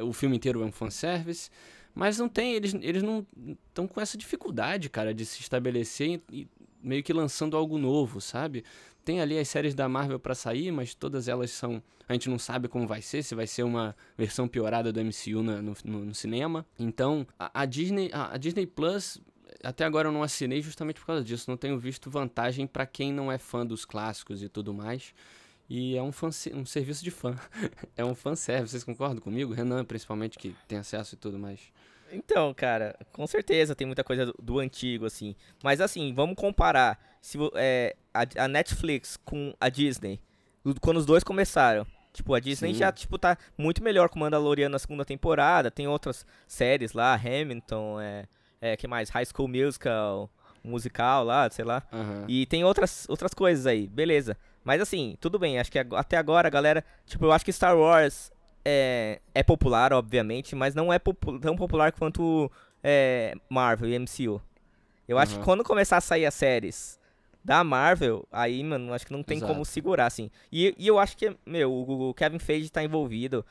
[0.03, 1.51] o filme inteiro é um fanservice.
[1.95, 3.27] Mas não tem, eles, eles não
[3.69, 6.49] estão com essa dificuldade, cara, de se estabelecer e, e
[6.81, 8.64] meio que lançando algo novo, sabe?
[9.09, 11.83] Tem ali as séries da Marvel pra sair, mas todas elas são.
[12.07, 15.42] A gente não sabe como vai ser, se vai ser uma versão piorada do MCU
[15.42, 16.66] na- no, no- no cinema.
[16.79, 19.18] Então, a, a Disney, a, a Disney Plus,
[19.64, 21.47] até agora eu não assinei justamente por causa disso.
[21.51, 25.14] Não tenho visto vantagem pra quem não é fã dos clássicos e tudo mais.
[25.71, 26.11] E é um,
[26.55, 27.35] um serviço de fã.
[27.97, 29.55] é um fanservice, vocês concordam comigo?
[29.55, 31.61] Renan, principalmente, que tem acesso e tudo mais.
[32.12, 35.35] Então, cara, com certeza tem muita coisa do, do antigo, assim.
[35.64, 40.20] Mas assim, vamos comparar se, é, a, a Netflix com a Disney.
[40.81, 41.87] Quando os dois começaram.
[42.12, 42.81] Tipo, a Disney Sim.
[42.81, 45.70] já, tipo, tá muito melhor com Mandaloriano na segunda temporada.
[45.70, 48.24] Tem outras séries lá, Hamilton, é,
[48.61, 49.09] é que mais?
[49.11, 50.28] High School Musical,
[50.64, 51.83] musical lá, sei lá.
[51.92, 52.24] Aham.
[52.26, 54.37] E tem outras, outras coisas aí, beleza.
[54.64, 56.85] Mas assim, tudo bem, acho que até agora galera.
[57.07, 58.33] Tipo, eu acho que Star Wars
[58.64, 62.50] é, é popular, obviamente, mas não é popu- tão popular quanto
[62.83, 64.42] é, Marvel e MCU.
[65.07, 65.40] Eu acho Aham.
[65.40, 66.98] que quando começar a sair as séries
[67.44, 69.53] da Marvel, aí, mano, acho que não tem Exato.
[69.53, 70.31] como segurar, assim.
[70.53, 73.44] E, e eu acho que, meu, o, Kevin Feige tá envolvido.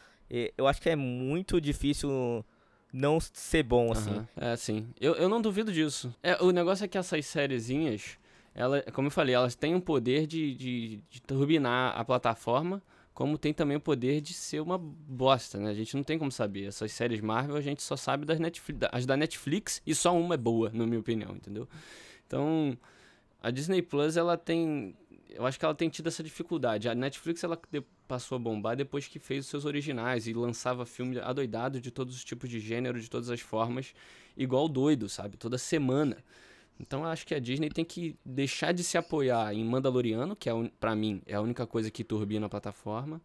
[0.58, 2.45] Eu acho que é muito difícil
[2.91, 4.28] não ser bom, assim.
[4.36, 4.88] É, sim.
[5.00, 6.13] Eu, eu não duvido disso.
[6.21, 8.17] É, o negócio é que essas sériezinhas,
[8.54, 12.82] ela, como eu falei, elas têm o poder de, de, de turbinar a plataforma,
[13.13, 15.71] como tem também o poder de ser uma bosta, né?
[15.71, 16.65] A gente não tem como saber.
[16.65, 20.36] Essas séries Marvel a gente só sabe das Netflix, as da Netflix e só uma
[20.36, 21.67] é boa, na minha opinião, entendeu?
[22.28, 22.78] Então,
[23.41, 24.95] a Disney Plus, ela tem.
[25.30, 26.89] Eu acho que ela tem tido essa dificuldade.
[26.89, 27.60] A Netflix, ela
[28.08, 32.15] passou a bombar depois que fez os seus originais e lançava filme adoidado de todos
[32.15, 33.93] os tipos de gênero, de todas as formas,
[34.36, 35.38] igual doido, sabe?
[35.38, 36.17] Toda semana.
[36.80, 40.47] Então eu acho que a Disney tem que deixar de se apoiar em Mandaloriano, que
[40.47, 43.21] é, a un- pra mim é a única coisa que turbina a plataforma,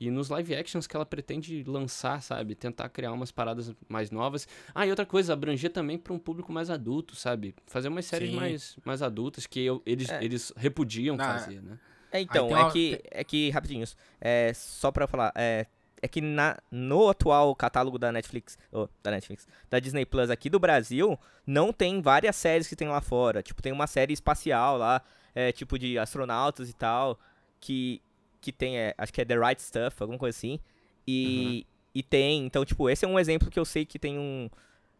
[0.00, 2.54] e nos live actions que ela pretende lançar, sabe?
[2.54, 4.46] Tentar criar umas paradas mais novas.
[4.74, 7.54] Ah, e outra coisa, abranger também para um público mais adulto, sabe?
[7.66, 8.36] Fazer umas séries Sim.
[8.36, 10.22] mais, mais adultas que eu- eles, É.
[10.24, 11.78] eles repudiam Ah, fazer, né?
[12.10, 15.66] É, então, tem é, uma- que, é que, rapidinhos, é, só pra falar, é,
[16.00, 20.48] é que na, no atual catálogo da Netflix, oh, da Netflix, da Disney Plus aqui
[20.48, 23.42] do Brasil, não tem várias séries que tem lá fora.
[23.42, 25.02] Tipo, tem uma série espacial lá,
[25.34, 27.18] é, tipo de astronautas e tal,
[27.60, 28.00] que,
[28.40, 30.58] que tem, é, acho que é The Right Stuff, alguma coisa assim.
[31.06, 34.48] E, e tem, então, tipo, esse é um exemplo que eu sei que tem um,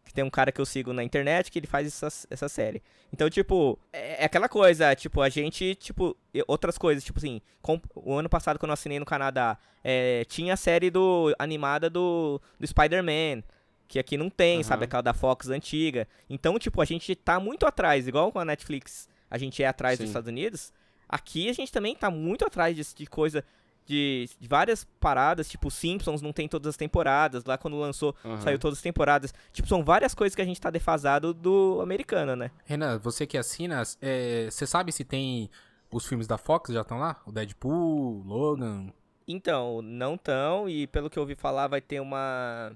[0.05, 2.81] que tem um cara que eu sigo na internet que ele faz essa, essa série.
[3.13, 7.79] Então, tipo, é, é aquela coisa, tipo, a gente, tipo, outras coisas, tipo assim, com-
[7.95, 12.41] o ano passado quando eu assinei no Canadá, é, tinha a série do animada do,
[12.59, 13.43] do Spider-Man,
[13.87, 14.85] que aqui não tem, sabe, Aham.
[14.85, 16.07] aquela da Fox antiga.
[16.29, 19.97] Então, tipo, a gente tá muito atrás, igual com a Netflix, a gente é atrás
[19.97, 20.03] Sim.
[20.03, 20.73] dos Estados Unidos,
[21.09, 23.43] aqui a gente também tá muito atrás de, de coisa,
[23.85, 28.39] de, de várias paradas, tipo, Simpsons não tem todas as temporadas, lá quando lançou, Aham.
[28.39, 29.33] saiu todas as temporadas.
[29.51, 32.51] Tipo, são várias coisas que a gente tá defasado do americano, né?
[32.65, 35.49] Renan, você que assina, é, você sabe se tem
[35.91, 37.19] os filmes da Fox já estão lá?
[37.25, 38.93] O Deadpool, Logan.
[39.27, 42.71] Então, não tão, e pelo que eu ouvi falar, vai ter uma.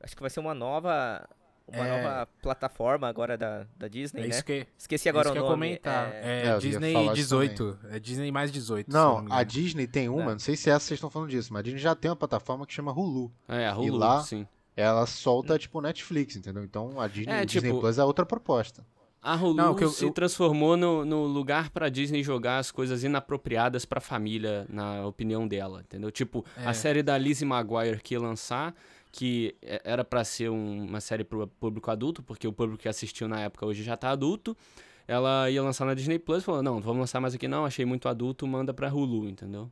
[0.00, 1.28] Acho que vai ser uma nova.
[1.74, 2.02] Uma É.
[2.02, 4.28] nova plataforma agora da, da Disney, É né?
[4.30, 5.66] isso que, Esqueci agora isso que o eu ia nome.
[5.68, 6.12] comentar.
[6.12, 7.78] é- É, É, eu Disney falar isso 18.
[7.90, 8.90] É Disney mais 18.
[8.90, 9.42] se eu Não, a.
[9.42, 10.30] Disney tem uma, Não.
[10.32, 12.66] não sei se essa vocês estão falando disso, mas a Disney já tem uma plataforma
[12.66, 13.32] que chama Hulu.
[13.48, 14.46] É, a Hulu, lá- sim.
[14.76, 16.64] Ela solta tipo Netflix, entendeu?
[16.64, 18.84] Então a Disney, É, o Disney tipo- Plus é outra proposta.
[19.24, 22.72] A Hulu Não, que eu- se eu- transformou no, no lugar pra Disney jogar as
[22.72, 26.10] coisas inapropriadas pra família, na opinião dela, entendeu?
[26.10, 26.66] Tipo, É.
[26.66, 28.74] a série da Lizzie Maguire que ia lançar,
[29.12, 32.88] que é- era pra ser um- uma série pro público adulto, porque o público que
[32.88, 34.56] assistiu na época hoje já tá adulto.
[35.06, 37.64] Ela ia lançar na Disney Plus e falou: não, não vamos lançar mais aqui não,
[37.66, 39.70] achei muito adulto, manda pra Hulu, entendeu?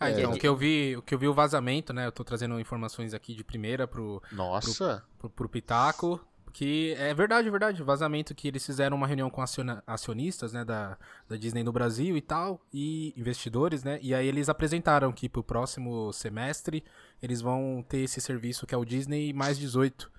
[0.00, 0.18] Ah, É.
[0.18, 2.06] então, o que eu vi, o que eu vi o vazamento, né?
[2.06, 5.04] Eu tô trazendo informações aqui de primeira pro, Nossa.
[5.18, 6.18] pro, pro Pitaco.
[6.52, 7.82] Que é verdade, é verdade.
[7.82, 9.42] Vazamento que eles fizeram uma reunião com
[9.86, 10.98] acionistas, né, da,
[11.28, 13.98] da Disney no Brasil e tal, e investidores, né?
[14.02, 16.84] E aí eles apresentaram que pro próximo semestre
[17.22, 20.10] eles vão ter esse serviço que é o Disney mais 18.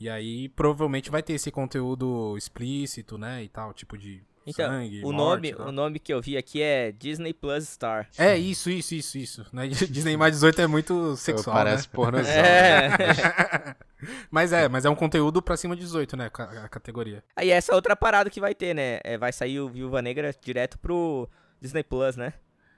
[0.00, 5.04] E aí provavelmente vai ter esse conteúdo explícito, né, e tal, tipo de Então, sangue,
[5.04, 8.08] o, morte, nome, o nome que eu vi aqui é Disney Plus Star.
[8.16, 9.46] É, isso, isso, isso, isso.
[9.52, 9.68] Né?
[9.90, 11.90] Disney mais 18 é muito sexual, Parece né?
[11.92, 12.32] pornozão.
[12.32, 13.76] É.
[14.30, 16.30] mas é, mas é um conteúdo pra cima de 18, né?
[16.34, 17.22] A categoria.
[17.36, 19.00] Aí essa outra parada que vai ter, né?
[19.04, 21.28] É, vai sair o Viúva Negra direto pro
[21.60, 22.32] Disney Plus, né?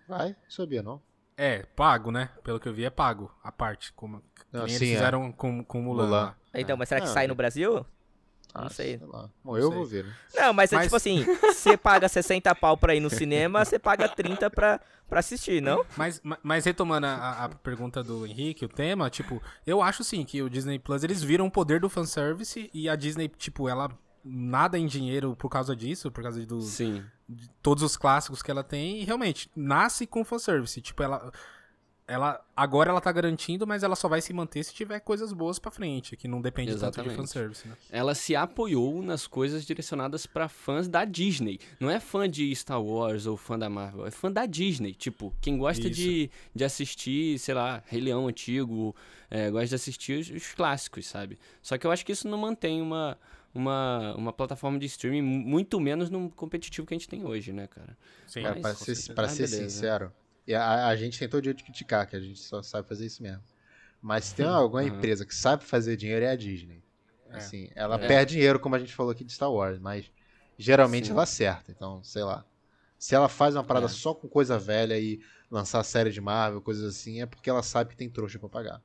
[0.09, 1.01] Vai, sabia não.
[1.37, 2.29] É, pago, né?
[2.43, 3.93] Pelo que eu vi, é pago, a parte.
[3.95, 4.95] Como, Não, nem sim, eles é.
[4.99, 6.05] fizeram com, com Mulan.
[6.05, 6.11] Mulan.
[6.11, 6.37] lá.
[6.53, 7.29] Então, mas será que Ah, sai é.
[7.29, 7.87] no Brasil?
[8.55, 8.99] Ah, Não sei.
[9.03, 9.29] lá.
[9.45, 9.77] Bom, eu sei.
[9.77, 10.13] vou ver, né?
[10.35, 13.79] Não, mas é Mas- tipo assim, você paga 60 pau pra ir no cinema, você
[13.79, 15.85] paga 30 pra, pra assistir, não?
[15.97, 20.25] Mas, ma- mas retomando a, a pergunta do Henrique, o tema, tipo, eu acho sim
[20.25, 23.91] que o Disney Plus, eles viram o poder do fanservice e a Disney, tipo, ela
[24.25, 27.03] nada em dinheiro por causa disso, por causa do, Sim.
[27.29, 30.81] de todos os clássicos que ela tem e realmente nasce com fanservice.
[30.81, 31.33] Tipo, ela.
[32.11, 35.59] Ela, agora ela tá garantindo, mas ela só vai se manter se tiver coisas boas
[35.61, 37.11] pra frente, que não depende tanto Exatamente.
[37.13, 37.77] de fanservice, né?
[37.89, 41.61] ela se apoiou nas coisas direcionadas pra fãs da Disney.
[41.79, 44.93] Não é fã de Star Wars ou fã da Marvel, é fã da Disney.
[44.93, 45.91] Tipo, quem gosta Isso.
[46.01, 48.95] de, de assistir, sei lá, Rei Leão antigo,
[49.31, 51.39] é, gosta de assistir os, os clássicos, sabe?
[51.63, 53.17] Só que eu acho que isso não mantém uma,
[53.55, 57.53] uma, uma plataforma de streaming, mu- muito menos no competitivo que a gente tem hoje,
[57.53, 57.97] né, cara?
[58.27, 60.13] Sim, Cara, Mas, pra ser, pra Ah, ser sincero,
[60.49, 63.23] a, a gente tem todo dia de criticar, que a gente só sabe fazer isso
[63.23, 63.43] mesmo.
[64.01, 64.97] Mas se tem alguma Aham.
[64.97, 66.83] empresa que sabe fazer dinheiro é a Disney.
[67.31, 67.37] É.
[67.37, 68.07] Assim, ela É.
[68.07, 70.11] perde dinheiro, como a gente falou aqui de Star Wars, mas
[70.59, 71.13] geralmente Sim.
[71.13, 71.71] ela acerta.
[71.71, 72.45] Então, sei lá.
[72.99, 73.89] Se ela faz uma parada É.
[73.89, 75.21] só com coisa velha e
[75.51, 78.83] lançar série de Marvel, coisas assim, é porque ela sabe que tem trouxa pra pagar.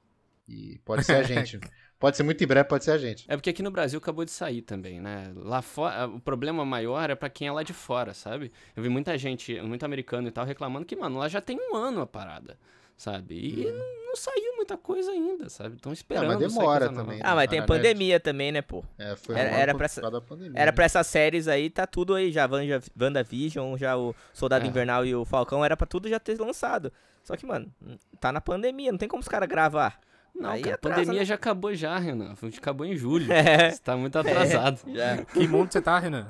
[0.48, 1.60] E pode ser a gente.
[2.06, 3.26] Pode ser muito em breve, pode ser a gente.
[3.28, 5.32] É porque aqui no Brasil acabou de sair também, né?
[5.36, 8.52] Lá fora, o problema maior é pra quem é lá de fora, sabe?
[8.76, 11.76] Eu vi muita gente, muito americano e tal, reclamando que, mano, lá já tem um
[11.76, 12.58] ano a parada,
[12.96, 13.34] sabe?
[13.36, 15.78] E não, não saiu muita coisa ainda, sabe?
[15.78, 16.28] Estão esperando.
[16.28, 17.22] mas sair demora também, né?
[17.26, 17.68] Ah, mas tem Ah, a né?
[17.68, 18.84] pandemia também, né, pô?
[19.00, 20.54] É, foi Era- rolando era por pra essa- causa da pandemia.
[20.62, 20.76] Era né?
[20.76, 22.46] pra essas séries aí, tá tudo aí já.
[22.48, 24.68] Wanda- WandaVision, já o Soldado É.
[24.68, 26.94] Invernal e o Falcão, era pra tudo já ter lançado.
[27.24, 27.74] Só que, mano,
[28.20, 30.00] tá na pandemia, não tem como os caras gravar.
[30.36, 31.26] Não, Aí cara, a atrasa, pandemia né?
[31.26, 32.34] já acabou já, Renan.
[32.40, 33.32] A gente acabou em julho.
[33.34, 33.72] É.
[33.72, 34.80] Você tá muito atrasado.
[34.94, 35.18] Já.
[35.26, 36.28] Que mundo você tá, Renan?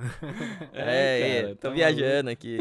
[0.74, 2.60] É, cara, tô tá viajando aqui.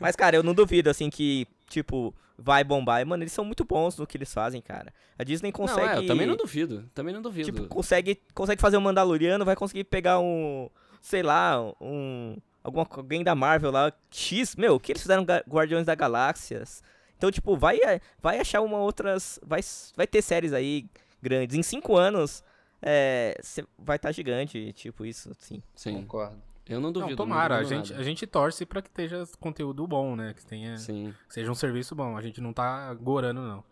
[0.00, 3.00] Mas, cara, eu não duvido, assim, que, tipo, vai bombar.
[3.00, 4.92] E, mano, eles são muito bons no que eles fazem, cara.
[5.18, 5.86] A Disney consegue...
[5.86, 6.88] Não, é, eu também não duvido.
[6.94, 7.50] Também não duvido.
[7.50, 10.68] Tipo, consegue, consegue fazer um Mandaloriano, vai conseguir pegar um,
[11.00, 15.86] sei lá, um alguma alguém da Marvel lá, X, meu, o que eles fizeram Guardiões
[15.86, 16.82] da Galáxias?
[17.16, 17.78] Então, tipo, vai
[18.20, 19.60] vai achar uma outras, vai
[19.96, 20.88] vai ter séries aí
[21.22, 21.56] grandes.
[21.56, 22.44] Em cinco anos,
[22.80, 25.62] é, cê vai estar gigante, tipo isso, sim.
[25.74, 26.40] Sim, Concordo.
[26.68, 27.10] eu não duvido.
[27.10, 27.56] Não, tomara.
[27.56, 28.02] A duvido gente, nada.
[28.02, 30.34] a gente torce pra que esteja conteúdo bom, né?
[30.34, 32.16] Que, tenha, Sim, que seja um serviço bom.
[32.16, 33.64] A gente não tá gorando, não.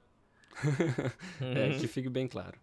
[1.41, 2.59] é, que fique bem claro.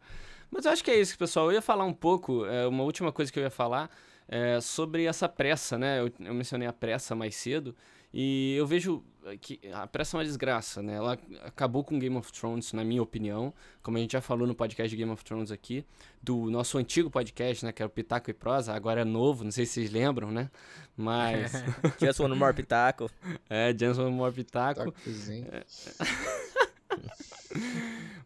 [0.50, 1.48] Mas eu acho que é isso, pessoal.
[1.48, 3.90] Eu ia falar um pouco, é, uma última coisa que eu ia falar
[4.28, 6.00] é sobre essa pressa, né?
[6.00, 7.76] Eu, eu mencionei a pressa mais cedo.
[8.14, 9.04] E eu vejo
[9.40, 10.96] que a pressa é uma desgraça, né?
[10.96, 13.54] Ela acabou com Game of Thrones, na minha opinião.
[13.84, 15.86] Como a gente já falou no podcast de Game of Thrones aqui,
[16.22, 17.72] do nosso antigo podcast, né?
[17.72, 20.50] Que era o Pitaco e Prosa, agora é novo, não sei se vocês lembram, né?
[20.96, 21.52] Mas.
[22.00, 23.10] Just One More Pitaco.
[23.50, 24.92] é, Jensen More Pitaco.
[24.92, 25.48] Tacozinho.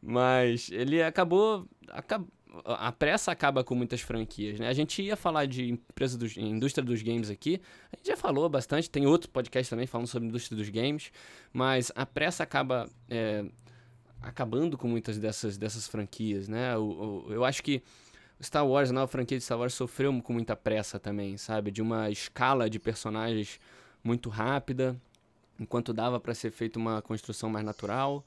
[0.02, 1.68] Mas ele acabou.
[1.90, 2.28] acab-
[2.64, 4.68] A pressa acaba com muitas franquias, né?
[4.68, 7.62] A gente ia falar de empresa dos, indústria dos games aqui.
[7.92, 11.12] A gente já falou bastante, tem outro podcast também falando sobre indústria dos games.
[11.52, 13.44] Mas a pressa acaba é,
[14.22, 16.78] acabando com muitas dessas, dessas franquias, né?
[16.78, 17.82] O, o- eu acho que
[18.42, 21.72] Star Wars, a nova franquia de Star Wars sofreu com muita pressa também, sabe?
[21.72, 23.60] De uma escala de personagens
[24.04, 24.96] muito rápida,
[25.60, 28.26] enquanto dava para ser feita uma construção mais natural.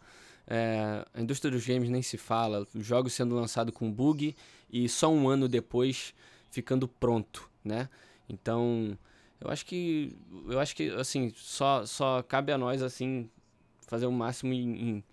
[0.50, 4.34] É, a indústria dos games nem se fala, os jogos sendo lançados com bug
[4.72, 6.14] e só um ano depois
[6.50, 7.88] ficando pronto, né?
[8.26, 8.96] Então,
[9.40, 10.16] eu acho que
[10.48, 13.28] eu acho que assim, só só cabe a nós assim
[13.86, 15.04] fazer o máximo em, em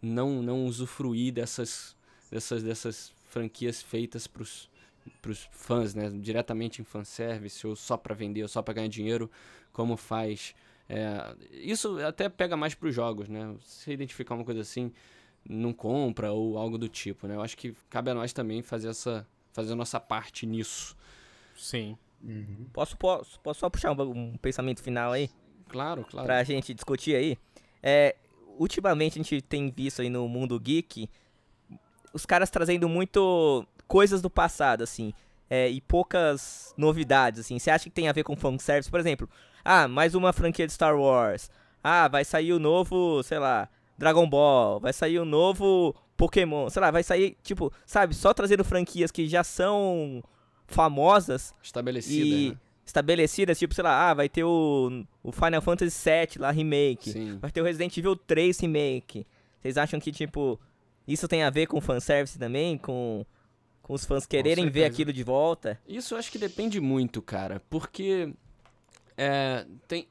[0.00, 1.96] não não usufruir dessas
[2.30, 4.70] dessas dessas franquias feitas pros
[5.20, 6.10] pros fãs, né?
[6.10, 9.30] Diretamente em fanservice, ou só para vender, ou só para ganhar dinheiro,
[9.72, 10.54] como faz.
[10.88, 13.54] É, isso até pega mais pros jogos, né?
[13.60, 14.92] Se identificar uma coisa assim,
[15.48, 17.34] não compra ou algo do tipo, né?
[17.34, 20.96] Eu acho que cabe a nós também fazer essa fazer a nossa parte nisso.
[21.56, 21.96] Sim.
[22.22, 22.66] Uhum.
[22.72, 25.30] Posso, posso, posso só puxar um, um pensamento final aí?
[25.68, 26.26] Claro, claro.
[26.26, 27.38] Pra gente discutir aí?
[27.82, 28.16] É,
[28.58, 31.08] ultimamente a gente tem visto aí no mundo geek
[32.16, 35.12] os caras trazendo muito coisas do passado, assim.
[35.48, 37.58] É, e poucas novidades, assim.
[37.58, 38.90] Você acha que tem a ver com fanservice?
[38.90, 39.28] Por exemplo,
[39.66, 41.50] ah, mais uma franquia de Star Wars.
[41.82, 44.78] Ah, vai sair o novo, sei lá, Dragon Ball.
[44.78, 46.70] Vai sair o novo Pokémon.
[46.70, 50.22] Sei lá, vai sair, tipo, sabe, só trazendo franquias que já são
[50.68, 52.56] famosas Estabelecida, e né?
[52.84, 57.10] estabelecidas, tipo, sei lá, ah, vai ter o, o Final Fantasy VII lá, remake.
[57.10, 57.38] Sim.
[57.40, 59.26] Vai ter o Resident Evil 3 remake.
[59.60, 60.60] Vocês acham que, tipo,
[61.08, 62.78] isso tem a ver com fanservice também?
[62.78, 63.26] Com,
[63.82, 65.80] com os fãs quererem ver aquilo de volta?
[65.88, 68.32] Isso eu acho que depende muito, cara, porque
[69.16, 70.06] é, tem,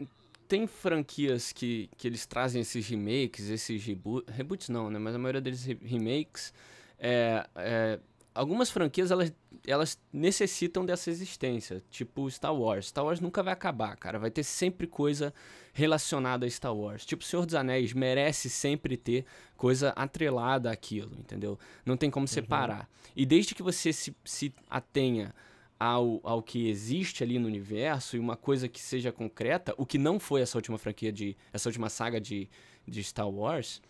[0.47, 4.99] tem franquias que, que eles trazem esses remakes, esses reboot, reboots não, né?
[4.99, 6.53] Mas a maioria deles re- remakes.
[6.99, 7.99] é, é,
[8.33, 9.33] algumas franquias elas,
[9.65, 12.87] elas necessitam dessa existência, tipo Star Wars.
[12.87, 14.19] Star Wars nunca vai acabar, cara.
[14.19, 15.33] Vai ter sempre coisa
[15.73, 17.05] relacionada a Star Wars.
[17.05, 19.25] Tipo, Senhor dos Anéis merece sempre ter
[19.55, 21.57] coisa atrelada àquilo, entendeu?
[21.85, 22.89] Não tem como separar.
[23.15, 25.33] E desde que você se, se atenha
[25.79, 29.97] ao, ao que existe ali no universo e uma coisa que seja concreta, o que
[29.97, 31.35] não foi essa última franquia de.
[31.51, 32.49] essa última saga de,
[32.87, 33.81] de Star Wars.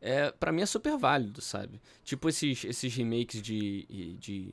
[0.00, 1.80] É, para mim é super válido, sabe?
[2.04, 4.52] Tipo esses, esses remakes de, de,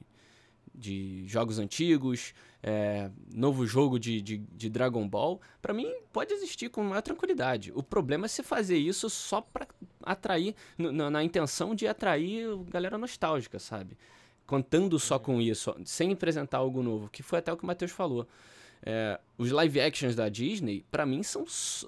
[0.74, 6.70] de jogos antigos, é, novo jogo de, de, de Dragon Ball, pra mim pode existir
[6.70, 7.74] com maior tranquilidade.
[7.76, 9.68] O problema é você fazer isso só pra
[10.02, 13.98] atrair, na, na intenção de atrair galera nostálgica, sabe?
[14.46, 17.92] Contando só com isso, sem apresentar algo novo, que foi até o que o Matheus
[17.92, 18.28] falou.
[18.86, 21.46] É, os live actions da Disney, pra mim, são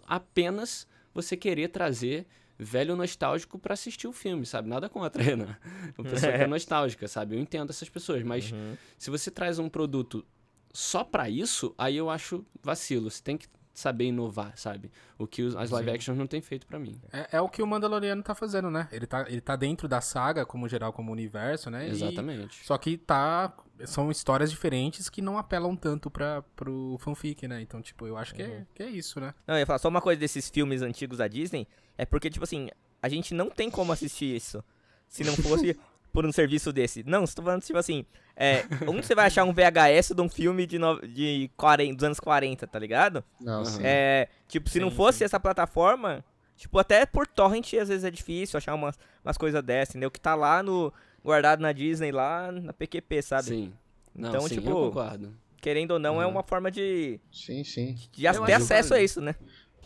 [0.08, 2.26] apenas você querer trazer
[2.58, 4.70] velho nostálgico pra assistir o filme, sabe?
[4.70, 5.58] Nada contra, Renan.
[5.98, 7.36] O pessoal que é nostálgica, sabe?
[7.36, 8.78] Eu entendo essas pessoas, mas Uhum.
[8.98, 10.26] se você traz um produto
[10.74, 13.12] só pra isso, aí eu acho vacilo.
[13.12, 14.90] Você tem que saber inovar, sabe?
[15.18, 15.96] O que os- as live Sim.
[15.96, 17.00] actions não têm feito pra mim.
[17.12, 18.88] É, é o que o Mandaloriano tá fazendo, né?
[18.92, 21.88] Ele tá, ele tá dentro da saga, como geral, como universo, né?
[21.88, 22.66] E- Exatamente.
[22.66, 23.54] só que tá.
[23.86, 27.62] São histórias diferentes que não apelam tanto pra, pro fanfic, né?
[27.62, 29.34] Então, tipo, eu acho que, é, que é isso, né?
[29.46, 31.68] Não, eu ia falar só uma coisa desses filmes antigos da Disney,
[31.98, 32.70] é porque, tipo assim,
[33.02, 34.64] a gente não tem como assistir isso
[35.10, 35.78] se não fosse
[36.16, 37.04] por um serviço desse.
[37.06, 38.06] Não, estou falando, tipo assim,
[38.36, 42.04] é, onde você vai achar um VHS de um filme de, no, de 40, dos
[42.04, 43.24] anos 40, tá ligado?
[43.40, 43.64] Não.
[43.82, 45.24] É, tipo, se não Sim, fosse sim.
[45.26, 46.24] essa plataforma,
[46.56, 50.10] tipo, até por torrent às vezes é difícil achar umas, umas coisas dessas, entendeu?
[50.10, 50.92] Que tá lá no,
[51.24, 53.48] guardado na Disney, lá na PQP, sabe?
[53.50, 53.74] Sim.
[54.16, 55.34] Não, Então, sim, tipo, eu concordo.
[55.62, 56.32] Querendo ou não, é Uhum.
[56.32, 57.98] uma forma de, Sim, sim.
[58.14, 59.36] de Eu ter acesso a isso, né?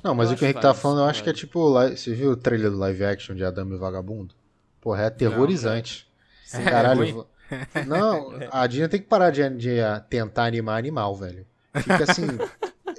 [0.04, 1.74] Não, mas Eu o que o Henrique tá falando, eu acho que é tipo.
[1.74, 4.36] Você viu o trailer do live action de Adamo e Vagabundo?
[4.82, 6.09] Porra, é aterrorizante.
[6.58, 6.64] Sim.
[6.64, 7.04] Caralho.
[7.04, 7.28] É eu vou-
[7.88, 11.46] Não, a Disney tem que parar de, de, ah, tentar animar animal, velho.
[11.76, 12.28] Fica assim.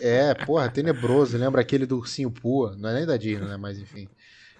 [0.00, 1.36] é, porra, tenebroso.
[1.38, 2.74] Lembra aquele do ursinho Pua?
[2.76, 3.56] Não é nem da Disney, né?
[3.56, 4.08] Mas enfim.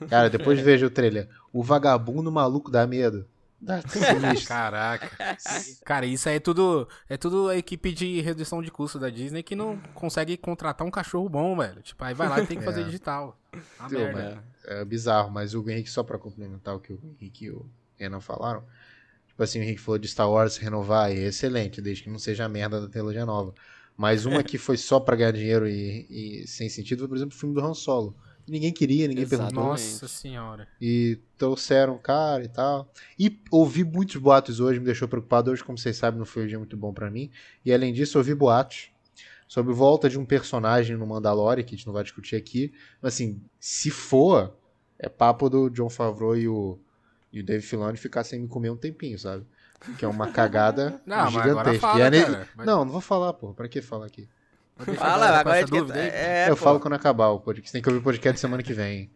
[0.08, 1.28] Cara, depois veja o trailer.
[1.52, 3.26] O vagabundo maluco dá medo.
[3.60, 4.48] Dá sinistro.
[4.48, 5.36] Caraca.
[5.84, 6.88] Cara, isso aí é tudo.
[7.08, 10.90] É tudo a equipe de redução de custo da Disney que não consegue contratar um
[10.90, 11.82] cachorro bom, velho.
[11.82, 12.84] Tipo, aí vai lá e tem que fazer É.
[12.84, 13.36] digital.
[13.78, 14.42] Uma Teu, merda.
[14.64, 17.66] É bizarro, mas o Henrique, só pra complementar o que o Henrique e o
[17.98, 18.62] Renan falaram,
[19.44, 22.44] assim, o Henrique falou de Star Wars renovar, e é excelente, desde que não seja
[22.44, 23.54] a merda da trilogia nova.
[23.96, 26.06] Mas uma que foi só pra ganhar dinheiro e,
[26.42, 28.16] e sem sentido foi, por exemplo, o filme do Han Solo.
[28.48, 29.42] Ninguém queria, ninguém Exato.
[29.42, 29.70] perguntou.
[29.70, 30.66] Nossa senhora.
[30.80, 32.90] E trouxeram o cara e tal.
[33.18, 35.50] E ouvi muitos boatos hoje, me deixou preocupado.
[35.50, 37.30] Hoje, como vocês sabem, não foi um dia muito bom pra mim.
[37.64, 38.90] E além disso, ouvi boatos
[39.46, 42.72] sobre volta de um personagem no Mandalorian, que a gente não vai discutir aqui.
[43.00, 44.56] Mas assim, se for,
[44.98, 46.78] é papo do John Favreau e o,
[47.32, 49.46] e o Dave Filoni ficar sem me comer um tempinho, sabe?
[49.98, 51.80] Que é uma cagada Não, mas agora gigantesca.
[51.80, 52.24] fala, E é ne-.
[52.54, 53.54] Vai- Não, não vou falar, pô.
[53.54, 54.28] Pra que falar aqui?
[54.96, 56.10] Fala, a agora a gente dúvida aí.
[56.10, 56.16] quer...
[56.16, 56.62] É, Eu pô.
[56.64, 57.68] falo quando acabar o podcast.
[57.68, 59.10] Você tem que ouvir o podcast semana que vem.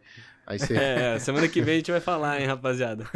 [0.47, 0.75] Aí você.
[0.77, 3.05] É, semana que vem a gente vai falar, hein, rapaziada.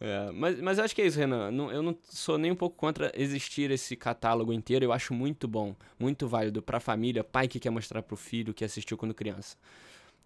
[0.00, 1.50] É, mas, mas eu acho que é isso, Renan.
[1.50, 4.84] Não- eu não sou nem um pouco contra existir esse catálogo inteiro.
[4.84, 8.64] Eu acho muito bom, muito válido pra família, pai que quer mostrar pro filho que
[8.64, 9.56] assistiu quando criança.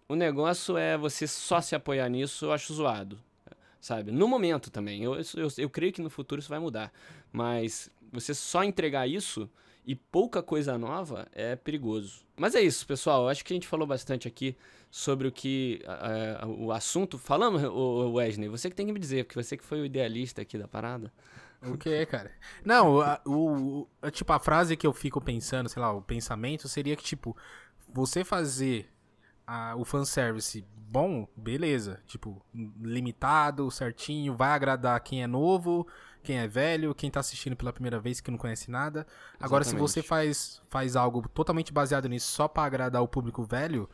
[0.09, 3.19] O negócio é você só se apoiar nisso, eu acho zoado.
[3.79, 4.11] sabe?
[4.11, 5.03] No momento também.
[5.03, 6.91] Eu, eu, eu creio que no futuro isso vai mudar.
[7.31, 9.47] Mas você só entregar isso
[9.85, 12.25] e pouca coisa nova é perigoso.
[12.35, 13.29] Mas é isso, pessoal.
[13.29, 14.57] Acho que a gente falou bastante aqui
[14.89, 15.81] sobre o que
[16.57, 17.19] o assunto.
[17.19, 20.57] Falamos, Wesley, você que tem que me dizer, porque você que foi o idealista aqui
[20.57, 21.13] da parada.
[21.61, 22.31] O que, cara?
[22.63, 26.95] Não, o, o, tipo, a frase que eu fico pensando, sei lá, o pensamento seria
[26.95, 27.35] que, tipo,
[27.93, 28.89] você fazer
[29.49, 31.99] a, o fanservice bom, beleza.
[32.05, 35.87] Tipo, limitado, certinho, vai agradar quem é novo,
[36.21, 39.07] quem é velho, quem tá assistindo pela primeira vez que não conhece nada.
[39.39, 43.89] Agora, se você faz, faz algo totalmente baseado nisso só para agradar o público velho,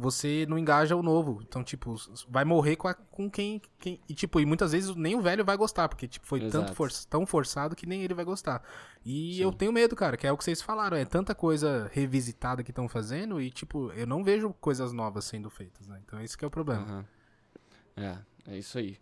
[0.00, 1.40] você não engaja o novo.
[1.42, 1.96] Então, tipo,
[2.28, 4.00] vai morrer com, a, com quem, quem.
[4.08, 6.88] E, tipo, e muitas vezes nem o velho vai gostar, porque, tipo, foi tanto for,
[7.10, 8.62] tão forçado que nem ele vai gostar.
[9.04, 9.42] E Sim.
[9.42, 10.96] eu tenho medo, cara, que é o que vocês falaram.
[10.96, 15.50] É tanta coisa revisitada que estão fazendo e, tipo, eu não vejo coisas novas sendo
[15.50, 16.00] feitas, né?
[16.06, 16.86] Então, esse que é o problema.
[17.96, 18.04] Uhum.
[18.04, 18.18] É,
[18.52, 18.98] é isso aí.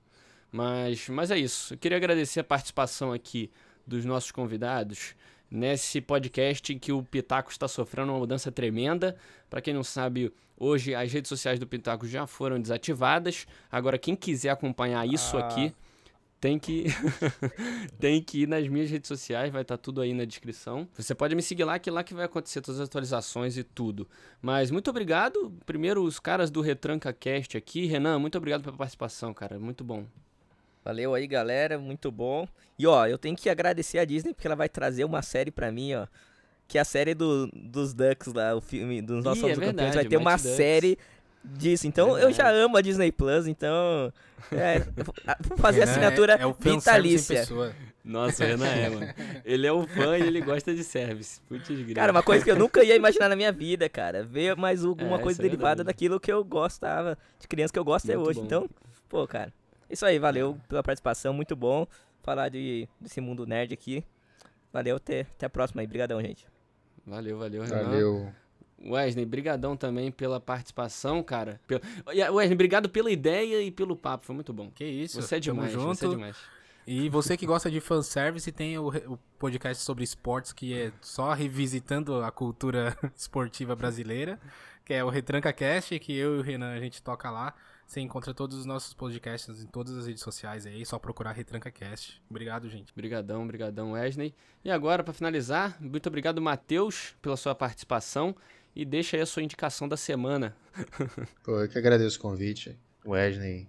[0.50, 1.74] Mas, mas é isso.
[1.74, 3.52] Eu queria agradecer a participação aqui
[3.86, 5.14] dos nossos convidados
[5.50, 9.16] nesse podcast em que o Pitaco está sofrendo uma mudança tremenda.
[9.48, 13.46] Para quem não sabe, hoje as redes sociais do Pitaco já foram desativadas.
[13.70, 15.40] Agora, quem quiser acompanhar isso ah.
[15.40, 15.72] aqui,
[16.40, 16.86] tem que
[17.98, 20.88] tem que ir nas minhas redes sociais, vai estar tá tudo aí na descrição.
[20.94, 24.08] Você pode me seguir lá, que lá que vai acontecer todas as atualizações e tudo.
[24.40, 25.52] Mas muito obrigado.
[25.64, 30.06] Primeiro os caras do Retranca Cast aqui, Renan, muito obrigado pela participação, cara, muito bom.
[30.86, 31.80] Valeu aí, galera.
[31.80, 32.46] Muito bom.
[32.78, 35.72] E ó, eu tenho que agradecer a Disney porque ela vai trazer uma série pra
[35.72, 36.06] mim, ó.
[36.68, 39.74] Que é a série do, dos Ducks lá, o filme dos nossos Ih, é verdade,
[39.74, 39.94] campeões.
[39.96, 40.48] Vai ter uma Ducks.
[40.52, 40.96] série
[41.42, 41.88] disso.
[41.88, 44.12] Então eu já amo a Disney Plus, então.
[44.52, 44.78] É,
[45.42, 47.44] vou fazer Renan assinatura é, é o vitalícia.
[48.04, 49.14] Nossa, o Renan é, mano.
[49.44, 51.40] Ele é um fã e ele gosta de service.
[51.48, 54.22] Putz, cara, uma coisa que eu nunca ia imaginar na minha vida, cara.
[54.22, 57.84] Ver mais alguma é, coisa é derivada daquilo que eu gostava, de criança que eu
[57.84, 58.38] gosto até hoje.
[58.38, 58.46] Bom.
[58.46, 58.70] Então,
[59.08, 59.52] pô, cara.
[59.88, 61.86] Isso aí, valeu pela participação, muito bom
[62.26, 64.04] falar de, desse mundo nerd aqui.
[64.72, 65.86] Valeu, até, até a próxima aí.
[65.86, 66.46] Obrigadão, gente.
[67.06, 67.84] Valeu, valeu, Renan.
[67.84, 68.32] Valeu.
[68.84, 71.60] Wesley, brigadão também pela participação, cara.
[72.06, 74.70] Wesley, obrigado pela ideia e pelo papo, foi muito bom.
[74.70, 75.22] Que isso.
[75.22, 75.94] Você é demais, junto.
[75.94, 76.36] você é demais.
[76.86, 81.32] E você que gosta de fanservice, tem o, o podcast sobre esportes, que é só
[81.32, 84.38] revisitando a cultura esportiva brasileira,
[84.84, 87.54] que é o Retranca Cast, que eu e o Renan a gente toca lá.
[87.86, 91.70] Você encontra todos os nossos podcasts em todas as redes sociais aí, só procurar Retranca
[91.70, 92.20] Cast.
[92.28, 92.92] Obrigado, gente.
[92.92, 94.34] Obrigadão, obrigadão, Wesley.
[94.64, 98.34] E agora, para finalizar, muito obrigado, Matheus, pela sua participação
[98.74, 100.56] e deixa aí a sua indicação da semana.
[101.44, 102.76] Pô, eu que agradeço o convite.
[103.06, 103.68] Wesley,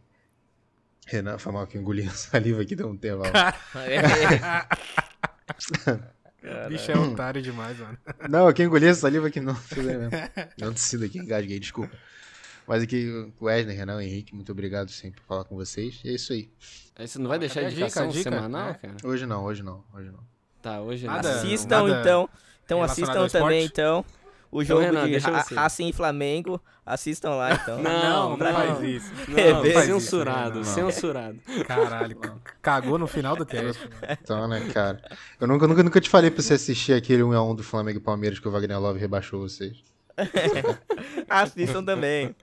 [1.05, 3.22] Renan, foi mal que engoliu saliva aqui, deu um tempo.
[6.70, 7.97] Bicho é otário demais, mano.
[8.28, 9.55] Não, quem engoliu essa saliva aqui não.
[10.59, 11.95] Não descido aqui, engasguei, desculpa.
[12.68, 16.01] Mas aqui, Wesley, Renan, Henrique, muito obrigado sempre por falar com vocês.
[16.03, 16.49] E é isso aí.
[16.97, 18.74] Aí você não vai deixar a indicação dica, semanal, é.
[18.74, 18.95] cara?
[19.03, 20.20] Hoje não, hoje não, hoje não.
[20.61, 21.38] Tá, hoje nada, não.
[21.38, 22.30] Assistam nada então.
[22.65, 24.03] Então assistam também, então.
[24.51, 27.80] O jogo então, Renan, de Racing e Flamengo, assistam lá então.
[27.84, 29.11] Não, não, não faz isso.
[29.28, 31.38] Não, é, censurado, isso, censurado.
[31.65, 32.18] Caralho,
[32.61, 33.89] cagou no final do teste.
[34.22, 35.01] Então, né, cara.
[35.39, 38.39] Eu nunca, nunca, nunca te falei pra você assistir aquele 1x1 do Flamengo e Palmeiras
[38.39, 39.84] que o Wagner Love rebaixou vocês.
[41.30, 42.34] assistam também.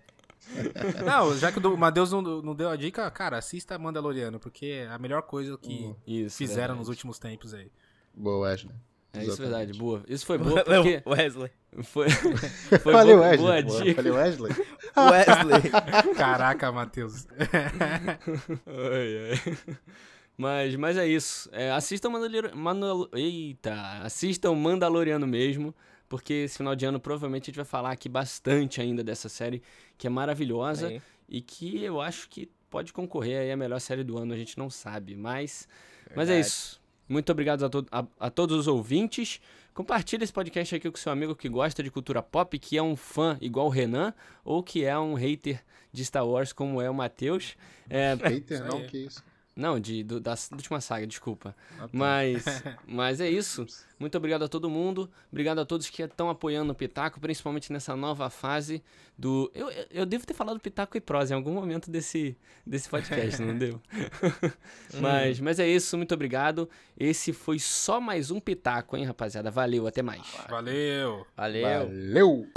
[1.05, 4.89] Não, já que o Matheus não, não deu a dica, cara, assista Mandaloriano, porque é
[4.89, 6.79] a melhor coisa que hum, isso, fizeram verdade.
[6.81, 7.71] nos últimos tempos aí.
[8.15, 8.75] Boa, Wesley.
[9.13, 10.03] É isso, verdade, boa.
[10.09, 11.03] Isso foi boa porque...
[11.07, 11.51] Wesley.
[11.83, 12.09] Foi,
[12.81, 13.63] foi Falei boa, Wesley.
[13.63, 13.95] boa dica.
[13.95, 14.53] Falei Wesley.
[14.97, 16.15] Wesley.
[16.17, 17.27] Caraca, Matheus.
[18.67, 19.77] ai, ai.
[20.37, 21.49] Mas, mas é isso.
[21.53, 22.57] É, assistam Mandaloriano.
[22.57, 23.09] Mandal...
[23.13, 25.75] Eita, assistam Mandaloriano mesmo
[26.15, 29.61] porque esse final de ano provavelmente a gente vai falar aqui bastante ainda dessa série,
[29.99, 31.03] que é maravilhosa aí.
[31.29, 34.57] e que eu acho que pode concorrer aí a melhor série do ano, a gente
[34.57, 35.67] não sabe, mas,
[36.15, 36.81] mas é isso.
[37.09, 39.41] Muito obrigado a, to a, a todos os ouvintes.
[39.75, 42.95] Compartilhe esse podcast aqui com seu amigo que gosta de cultura pop, que é um
[42.95, 46.95] fã igual o Renan, ou que é um hater de Star Wars, como é o
[46.95, 47.57] Matheus.
[47.91, 48.15] É...
[48.15, 49.21] Hater não, que isso.
[49.57, 51.55] Não, de, do, da, última saga, desculpa.
[51.79, 51.89] Ah, tá.
[51.93, 52.45] mas,
[52.87, 53.65] mas é isso.
[53.99, 55.09] Muito obrigado a todo mundo.
[55.31, 58.83] Obrigado a todos que estão apoiando o Pitaco, principalmente nessa nova fase
[59.17, 59.51] do.
[59.55, 62.37] Eu, eu devo ter falado Pitaco e Prosa em algum momento desse,
[62.67, 63.81] desse podcast, não deu?
[65.01, 66.69] mas, mas é isso, muito obrigado.
[66.99, 69.51] Esse foi só mais um Pitaco, hein, rapaziada?
[69.53, 70.27] Valeu, até mais.
[70.49, 71.25] Valeu.
[71.37, 71.63] Valeu.
[71.63, 72.49] Valeu.